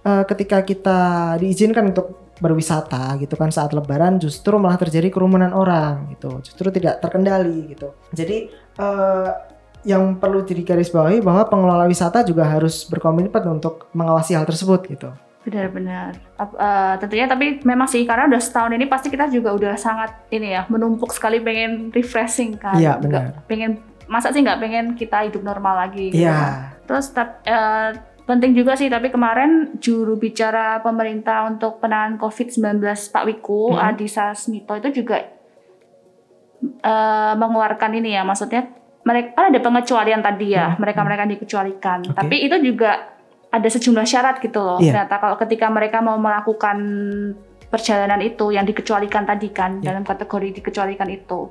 uh, 0.00 0.22
ketika 0.24 0.60
kita 0.60 0.98
diizinkan 1.36 1.90
untuk 1.90 2.19
berwisata 2.40 3.14
gitu 3.20 3.36
kan 3.36 3.52
saat 3.52 3.76
lebaran 3.76 4.16
justru 4.16 4.56
malah 4.56 4.80
terjadi 4.80 5.12
kerumunan 5.12 5.52
orang 5.52 6.10
gitu. 6.16 6.40
Justru 6.40 6.72
tidak 6.72 6.98
terkendali 7.04 7.76
gitu. 7.76 7.92
Jadi 8.16 8.48
uh, 8.80 9.28
yang 9.84 10.16
perlu 10.20 10.44
jadi 10.44 10.64
garis 10.64 10.92
bawahi 10.92 11.24
bahwa 11.24 11.44
pengelola 11.48 11.88
wisata 11.88 12.20
juga 12.24 12.44
harus 12.44 12.84
berkomitmen 12.88 13.60
untuk 13.60 13.88
mengawasi 13.96 14.36
hal 14.36 14.44
tersebut 14.44 14.80
gitu. 14.88 15.08
Benar-benar. 15.40 16.20
Eh, 16.36 16.94
tentunya 17.00 17.24
tapi 17.24 17.64
memang 17.64 17.88
sih 17.88 18.04
karena 18.04 18.28
udah 18.28 18.40
setahun 18.44 18.76
ini 18.76 18.84
pasti 18.84 19.08
kita 19.08 19.32
juga 19.32 19.56
udah 19.56 19.72
sangat 19.80 20.28
ini 20.28 20.52
ya 20.52 20.68
menumpuk 20.68 21.16
sekali 21.16 21.40
pengen 21.40 21.88
refreshing 21.96 22.60
kan. 22.60 22.76
Iya, 22.76 23.00
benar. 23.00 23.40
Pengen 23.48 23.80
masa 24.04 24.28
sih 24.36 24.44
nggak 24.44 24.60
pengen 24.60 24.84
kita 25.00 25.24
hidup 25.24 25.40
normal 25.40 25.88
lagi. 25.88 26.12
gitu 26.12 26.28
kan. 26.28 26.28
Iya. 26.28 26.40
Terus 26.84 27.06
tap- 27.16 27.40
eh, 27.48 27.90
penting 28.30 28.54
juga 28.54 28.72
sih 28.72 28.86
tapi 28.86 29.10
kemarin 29.10 29.50
juru 29.76 30.14
bicara 30.14 30.78
pemerintah 30.78 31.42
untuk 31.44 31.82
penanganan 31.82 32.14
COVID-19 32.16 32.78
Pak 33.10 33.24
Wiku 33.26 33.74
Hmm. 33.74 33.90
Adhisa 33.90 34.30
Smito 34.32 34.72
itu 34.72 35.02
juga 35.02 35.18
eh, 36.60 37.32
mengeluarkan 37.34 37.90
ini 37.94 38.14
ya 38.14 38.22
maksudnya 38.22 38.68
mereka 39.00 39.32
kan 39.32 39.44
ada 39.48 39.60
pengecualian 39.60 40.20
tadi 40.20 40.52
ya 40.52 40.72
Hmm. 40.72 40.78
mereka-mereka 40.78 41.20
yang 41.24 41.32
dikecualikan 41.34 41.98
Oke. 42.06 42.16
tapi 42.16 42.36
itu 42.40 42.56
juga 42.62 43.16
ada 43.50 43.66
sejumlah 43.66 44.06
syarat 44.06 44.38
gitu 44.38 44.60
loh 44.60 44.78
Iya. 44.78 44.92
ternyata 44.94 45.16
kalau 45.18 45.36
ketika 45.36 45.66
mereka 45.66 45.98
mau 45.98 46.14
melakukan 46.14 46.76
perjalanan 47.66 48.20
itu 48.20 48.52
yang 48.52 48.62
dikecualikan 48.62 49.24
tadi 49.24 49.48
kan 49.50 49.80
Iya. 49.80 49.90
dalam 49.90 50.04
kategori 50.04 50.60
dikecualikan 50.60 51.08
itu 51.08 51.48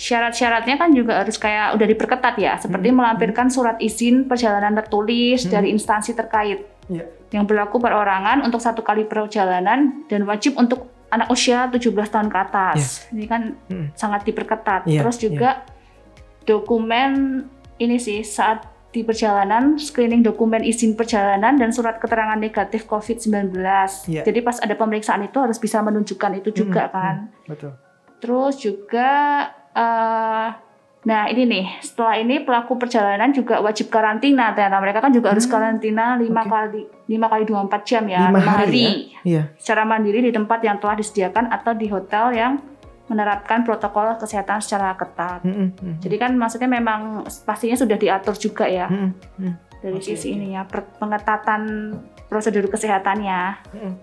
syarat-syaratnya 0.00 0.80
kan 0.80 0.96
juga 0.96 1.20
harus 1.20 1.36
kayak 1.36 1.76
udah 1.76 1.84
diperketat 1.84 2.34
ya 2.40 2.56
seperti 2.56 2.88
Hmm. 2.88 3.04
melampirkan 3.04 3.52
surat 3.52 3.76
izin 3.76 4.24
perjalanan 4.24 4.72
tertulis 4.72 5.44
Hmm. 5.44 5.52
dari 5.52 5.68
instansi 5.70 6.16
terkait 6.16 6.64
Iya. 6.88 7.04
yang 7.30 7.44
berlaku 7.44 7.76
perorangan 7.76 8.40
untuk 8.40 8.64
satu 8.64 8.80
kali 8.80 9.04
perjalanan 9.04 10.08
dan 10.08 10.24
wajib 10.24 10.56
untuk 10.56 10.88
anak 11.12 11.28
usia 11.28 11.68
17 11.68 12.08
tahun 12.08 12.32
ke 12.32 12.38
atas. 12.40 13.12
Ini 13.12 13.28
kan 13.28 13.42
Hmm. 13.68 13.92
sangat 13.92 14.24
diperketat. 14.24 14.88
Iya, 14.88 15.04
Terus 15.04 15.16
juga 15.20 15.68
dokumen 16.42 17.44
ini 17.76 18.00
sih 18.00 18.24
saat 18.24 18.64
di 18.90 19.06
perjalanan 19.06 19.78
screening 19.78 20.24
dokumen 20.24 20.66
izin 20.66 20.98
perjalanan 20.98 21.54
dan 21.54 21.70
surat 21.70 22.02
keterangan 22.02 22.34
negatif 22.34 22.88
COVID-19. 22.88 23.54
Iya. 24.08 24.22
Jadi 24.24 24.38
pas 24.40 24.58
ada 24.58 24.74
pemeriksaan 24.74 25.22
itu 25.22 25.38
harus 25.38 25.60
bisa 25.60 25.78
menunjukkan 25.78 26.42
itu 26.42 26.64
juga 26.64 26.88
Hmm, 26.88 26.92
kan. 26.92 27.14
Betul. 27.46 27.72
Terus 28.18 28.58
juga 28.58 29.08
eh 29.72 30.48
Nah 31.00 31.32
ini 31.32 31.48
nih, 31.48 31.80
setelah 31.80 32.20
ini 32.20 32.44
pelaku 32.44 32.76
perjalanan 32.76 33.32
juga 33.32 33.56
wajib 33.64 33.88
karantina. 33.88 34.52
Ternyata 34.52 34.84
mereka 34.84 35.00
kan 35.00 35.08
juga 35.08 35.32
harus 35.32 35.48
Hmm, 35.48 35.56
karantina 35.56 36.12
5 36.12 36.28
oke. 36.28 36.44
kali 36.44 36.80
5 37.08 37.24
kali 37.24 37.44
24 37.48 37.88
jam 37.88 38.04
ya, 38.04 38.28
Lima 38.28 38.36
5 38.36 38.52
hari 38.52 38.86
Iya. 39.24 39.48
Secara 39.56 39.88
mandiri 39.88 40.20
di 40.20 40.28
tempat 40.28 40.60
yang 40.60 40.76
telah 40.76 41.00
disediakan 41.00 41.48
atau 41.48 41.72
di 41.72 41.88
hotel 41.88 42.36
yang 42.36 42.60
menerapkan 43.08 43.64
protokol 43.64 44.12
kesehatan 44.20 44.60
secara 44.60 44.92
ketat. 44.92 45.40
Mm, 45.40 45.50
mm, 45.50 45.68
mm. 45.80 45.94
Jadi 46.04 46.16
kan 46.20 46.36
maksudnya 46.36 46.68
memang 46.68 47.00
pastinya 47.42 47.74
sudah 47.74 47.96
diatur 47.96 48.36
juga 48.36 48.68
ya 48.68 48.84
Mm, 48.86 49.10
mm, 49.40 49.54
dari 49.80 49.96
Oke, 49.96 50.04
sisi 50.04 50.30
oke. 50.30 50.36
ini 50.36 50.52
ya 50.52 50.68
pengetatan 51.00 51.96
prosedur 52.28 52.68
kesehatannya. 52.68 53.40
mm. 53.72 53.94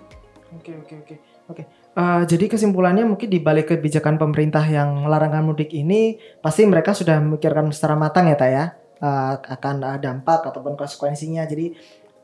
Oke 0.58 0.72
oke 0.76 0.94
oke 0.98 1.16
oke. 1.48 1.64
Eh, 1.98 2.24
jadi 2.30 2.46
kesimpulannya 2.46 3.10
mungkin 3.10 3.26
di 3.26 3.42
balik 3.42 3.74
kebijakan 3.74 4.22
pemerintah 4.22 4.62
yang 4.70 5.10
larangan 5.10 5.42
mudik 5.42 5.74
ini 5.74 6.22
pasti 6.46 6.62
mereka 6.70 6.94
sudah 6.94 7.18
memikirkan 7.18 7.74
secara 7.74 7.98
matang 7.98 8.30
ya 8.30 8.38
tak 8.38 8.52
ya 8.54 8.66
Eh, 8.98 9.34
akan 9.38 9.76
eh, 9.86 10.00
dampak 10.02 10.50
ataupun 10.50 10.74
konsekuensinya. 10.74 11.46
Jadi 11.46 11.70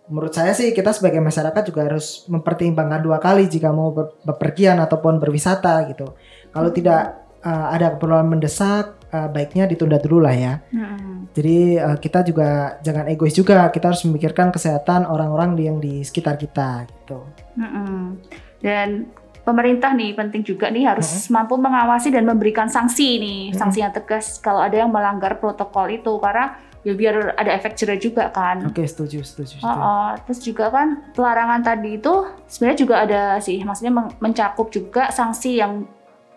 menurut 0.09 0.33
saya 0.33 0.57
sih 0.57 0.73
kita 0.73 0.89
sebagai 0.89 1.21
masyarakat 1.21 1.69
juga 1.69 1.85
harus 1.85 2.25
mempertimbangkan 2.25 2.97
dua 3.05 3.21
kali 3.21 3.45
jika 3.45 3.69
mau 3.69 3.93
ber- 3.93 4.17
bepergian 4.25 4.81
ataupun 4.81 5.21
berwisata 5.21 5.85
gitu. 5.93 6.17
Kalau 6.49 6.73
tidak 6.73 7.29
eh, 7.45 7.67
ada 7.77 7.93
keperluan 7.93 8.25
mendesak, 8.25 9.05
eh, 9.13 9.29
baiknya 9.29 9.69
ditunda 9.69 10.01
dulu 10.01 10.25
lah 10.25 10.33
ya. 10.33 10.53
Mm-mm. 10.73 11.29
Jadi 11.29 11.77
eh, 11.77 11.97
kita 12.01 12.25
juga 12.25 12.81
jangan 12.81 13.05
egois 13.05 13.37
juga, 13.37 13.69
kita 13.69 13.93
harus 13.93 14.01
memikirkan 14.09 14.49
kesehatan 14.49 15.05
orang-orang 15.05 15.53
yang 15.61 15.77
di 15.77 16.01
sekitar 16.01 16.41
kita 16.41 16.89
gitu. 16.89 17.21
Mm-mm. 17.53 18.17
Dan 18.65 19.13
pemerintah 19.43 19.91
nih 19.91 20.11
penting 20.13 20.41
juga 20.41 20.67
nih 20.67 20.87
harus 20.87 21.07
mampu 21.27 21.55
mengawasi 21.55 22.09
dan 22.09 22.23
memberikan 22.23 22.67
sanksi 22.67 23.17
nih, 23.17 23.41
Mm-mm. 23.47 23.59
sanksi 23.59 23.79
yang 23.79 23.91
tegas 23.91 24.39
kalau 24.39 24.59
ada 24.59 24.75
yang 24.77 24.89
melanggar 24.89 25.35
protokol 25.35 25.87
itu 25.87 26.15
karena 26.17 26.55
ya 26.81 26.91
biar 26.91 27.15
ada 27.33 27.51
efek 27.53 27.75
jerah 27.75 27.95
juga 27.95 28.27
kan. 28.29 28.63
Oke, 28.65 28.83
setuju, 28.83 29.19
setuju, 29.21 29.55
Oh, 29.57 29.67
setuju. 29.67 29.79
oh. 29.81 30.09
terus 30.23 30.39
juga 30.41 30.65
kan 30.69 30.87
pelarangan 31.11 31.61
tadi 31.61 31.95
itu 31.95 32.13
sebenarnya 32.45 32.79
juga 32.79 32.95
ada 32.99 33.21
sih, 33.39 33.59
maksudnya 33.59 33.93
men- 33.93 34.15
mencakup 34.19 34.67
juga 34.67 35.07
sanksi 35.09 35.59
yang 35.59 35.87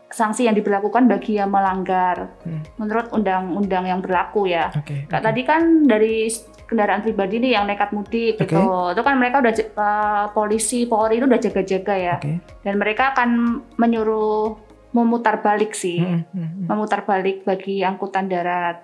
sanksi 0.07 0.47
yang 0.47 0.55
diberlakukan 0.55 1.11
bagi 1.11 1.35
yang 1.35 1.51
melanggar 1.51 2.31
Hmm. 2.43 2.63
menurut 2.79 3.11
undang-undang 3.11 3.85
yang 3.85 3.99
berlaku 3.99 4.47
ya. 4.47 4.71
Oke. 4.71 5.03
Kak 5.05 5.19
oke. 5.19 5.27
tadi 5.27 5.43
kan 5.43 5.63
dari 5.83 6.31
kendaraan 6.67 7.03
pribadi 7.03 7.39
nih 7.39 7.55
yang 7.55 7.65
nekat 7.65 7.95
mudik 7.95 8.37
Oke. 8.37 8.51
gitu. 8.51 8.63
Itu 8.93 9.03
kan 9.07 9.15
mereka 9.17 9.39
udah 9.39 9.53
eh, 9.55 10.27
polisi, 10.35 10.85
Polri 10.85 11.23
itu 11.23 11.27
udah 11.27 11.41
jaga-jaga 11.41 11.95
ya. 11.95 12.17
Oke. 12.19 12.43
Dan 12.67 12.75
mereka 12.77 13.15
akan 13.15 13.29
menyuruh 13.79 14.59
memutar 14.91 15.41
balik 15.41 15.73
sih. 15.73 16.03
Mm, 16.03 16.27
mm, 16.27 16.39
mm. 16.43 16.65
Memutar 16.67 17.07
balik 17.07 17.47
bagi 17.47 17.87
angkutan 17.87 18.27
darat. 18.27 18.83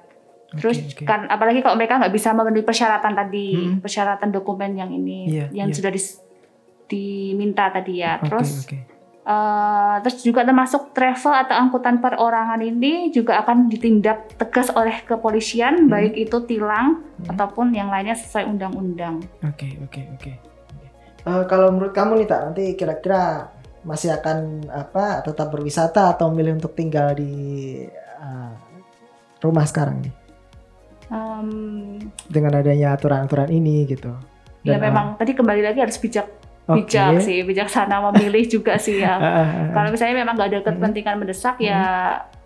Terus 0.52 0.78
oke. 0.84 1.08
kan 1.08 1.24
apalagi 1.32 1.64
kalau 1.64 1.80
mereka 1.80 1.96
nggak 1.96 2.12
bisa 2.12 2.36
memenuhi 2.36 2.60
persyaratan 2.60 3.12
tadi, 3.16 3.48
Mm-mm. 3.56 3.80
persyaratan 3.80 4.28
dokumen 4.28 4.76
yang 4.76 4.92
ini 4.92 5.32
Iya, 5.32 5.46
yang 5.50 5.68
iya. 5.72 5.76
sudah 5.76 5.90
dis- 5.90 6.20
diminta 6.86 7.72
tadi 7.72 8.04
ya. 8.04 8.20
Terus 8.20 8.68
oke. 8.68 8.78
Eh, 9.22 9.94
terus 10.02 10.18
juga 10.20 10.42
termasuk 10.42 10.90
travel 10.90 11.32
atau 11.32 11.54
angkutan 11.54 11.98
perorangan 11.98 12.58
ini 12.58 13.08
juga 13.08 13.38
akan 13.38 13.66
ditindak 13.66 14.34
tegas 14.34 14.68
oleh 14.70 14.98
kepolisian 15.02 15.86
Hmm. 15.86 15.88
baik 15.88 16.14
itu 16.16 16.36
tilang 16.44 17.06
Hmm. 17.22 17.30
ataupun 17.30 17.70
yang 17.70 17.86
lainnya 17.86 18.14
sesuai 18.14 18.46
undang-undang. 18.46 19.22
Oke, 19.42 19.78
oke, 19.78 20.00
oke. 20.12 20.32
Oke. 20.68 20.86
Eh, 21.22 21.42
kalau 21.46 21.70
menurut 21.70 21.94
kamu 21.94 22.18
nih, 22.18 22.26
Tak, 22.26 22.40
nanti 22.44 22.64
kira-kira 22.74 23.46
masih 23.82 24.10
akan 24.12 24.66
apa 24.68 25.22
tetap 25.22 25.50
berwisata 25.50 26.10
atau 26.10 26.30
memilih 26.30 26.54
untuk 26.56 26.74
tinggal 26.74 27.14
di 27.14 27.32
eh, 27.98 28.52
rumah 29.38 29.62
sekarang 29.62 30.02
nih 30.02 30.14
Em, 31.12 31.98
dengan 32.24 32.56
adanya 32.56 32.96
aturan-aturan 32.96 33.50
ini 33.50 33.84
gitu. 33.84 34.14
ya 34.62 34.78
Dan, 34.78 34.88
memang 34.88 35.06
tadi 35.14 35.34
kembali 35.34 35.60
lagi 35.60 35.78
harus 35.78 35.98
bijak 35.98 36.24
Oke. 36.72 36.78
bijak 36.82 37.20
sih 37.20 37.38
bijaksana 37.42 38.00
memilih 38.08 38.44
juga 38.46 38.74
sih 38.76 38.98
ya. 38.98 39.14
Ah, 39.18 39.26
ah, 39.26 39.38
ah. 39.42 39.66
Kalau 39.70 39.88
misalnya 39.90 40.16
memang 40.16 40.34
nggak 40.34 40.48
ada 40.48 40.58
Hmm. 40.58 40.68
kepentingan 40.72 41.16
mendesak 41.16 41.56
ya 41.58 41.82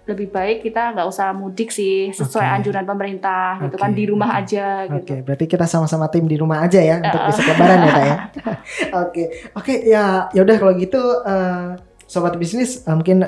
lebih 0.05 0.31
baik 0.31 0.62
kita 0.62 0.95
nggak 0.95 1.03
usah 1.05 1.31
mudik 1.31 1.69
sih 1.69 2.11
sesuai 2.11 2.43
Oke. 2.43 2.55
anjuran 2.57 2.87
pemerintah 2.87 3.59
gitu 3.61 3.75
kan 3.75 3.91
di 3.91 4.07
rumah 4.07 4.39
aja 4.39 4.87
Oke, 4.87 5.03
gitu. 5.03 5.12
berarti 5.21 5.45
kita 5.47 5.67
sama-sama 5.67 6.07
tim 6.07 6.23
di 6.25 6.39
rumah 6.39 6.62
aja 6.62 6.79
ya 6.79 7.03
untuk 7.03 7.21
besok 7.27 7.45
lebaran 7.45 7.81
ya, 7.81 7.95
ya. 7.99 8.17
Oke, 9.03 9.23
oke 9.53 9.75
ya, 9.83 10.05
ya 10.31 10.41
udah 10.41 10.57
kalau 10.57 10.73
gitu 10.75 11.03
eh, 11.27 11.75
sobat 12.07 12.39
bisnis 12.39 12.81
eh, 12.81 12.95
mungkin 12.95 13.27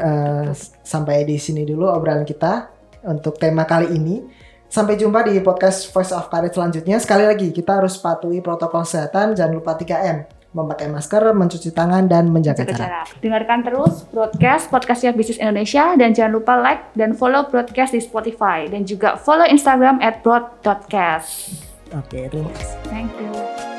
s- 0.48 0.70
sampai 0.80 1.22
di 1.22 1.34
sini 1.34 1.62
dulu 1.62 1.90
obrolan 1.90 2.22
kita 2.22 2.70
untuk 3.04 3.34
tema 3.36 3.62
kali 3.64 3.90
ini. 3.92 4.22
Sampai 4.68 4.94
jumpa 4.94 5.24
di 5.24 5.40
podcast 5.40 5.88
Voice 5.88 6.12
of 6.12 6.28
Courage 6.28 6.52
selanjutnya. 6.52 7.00
Sekali 7.00 7.24
lagi 7.24 7.50
kita 7.50 7.80
harus 7.80 7.96
patuhi 7.96 8.38
protokol 8.38 8.84
kesehatan, 8.84 9.32
jangan 9.32 9.56
lupa 9.56 9.74
3M, 9.74 10.28
memakai 10.58 10.90
masker, 10.90 11.22
mencuci 11.30 11.70
tangan 11.70 12.10
dan 12.10 12.26
menjaga 12.34 12.66
Jaga 12.66 12.74
jarak. 12.74 12.82
jarak. 12.82 13.06
Dengarkan 13.22 13.58
terus 13.62 13.94
broadcast 14.10 14.64
podcastnya 14.74 15.14
Bisnis 15.14 15.38
Indonesia 15.38 15.94
dan 15.94 16.10
jangan 16.10 16.32
lupa 16.34 16.58
like 16.58 16.82
dan 16.98 17.14
follow 17.14 17.46
broadcast 17.46 17.94
di 17.94 18.02
Spotify 18.02 18.66
dan 18.66 18.82
juga 18.82 19.14
follow 19.14 19.46
Instagram 19.46 20.02
at 20.02 20.20
broad.cast. 20.26 21.62
Oke, 21.94 22.28
terima 22.28 22.50
kasih. 22.52 22.76
Thank 22.90 23.14
you. 23.16 23.77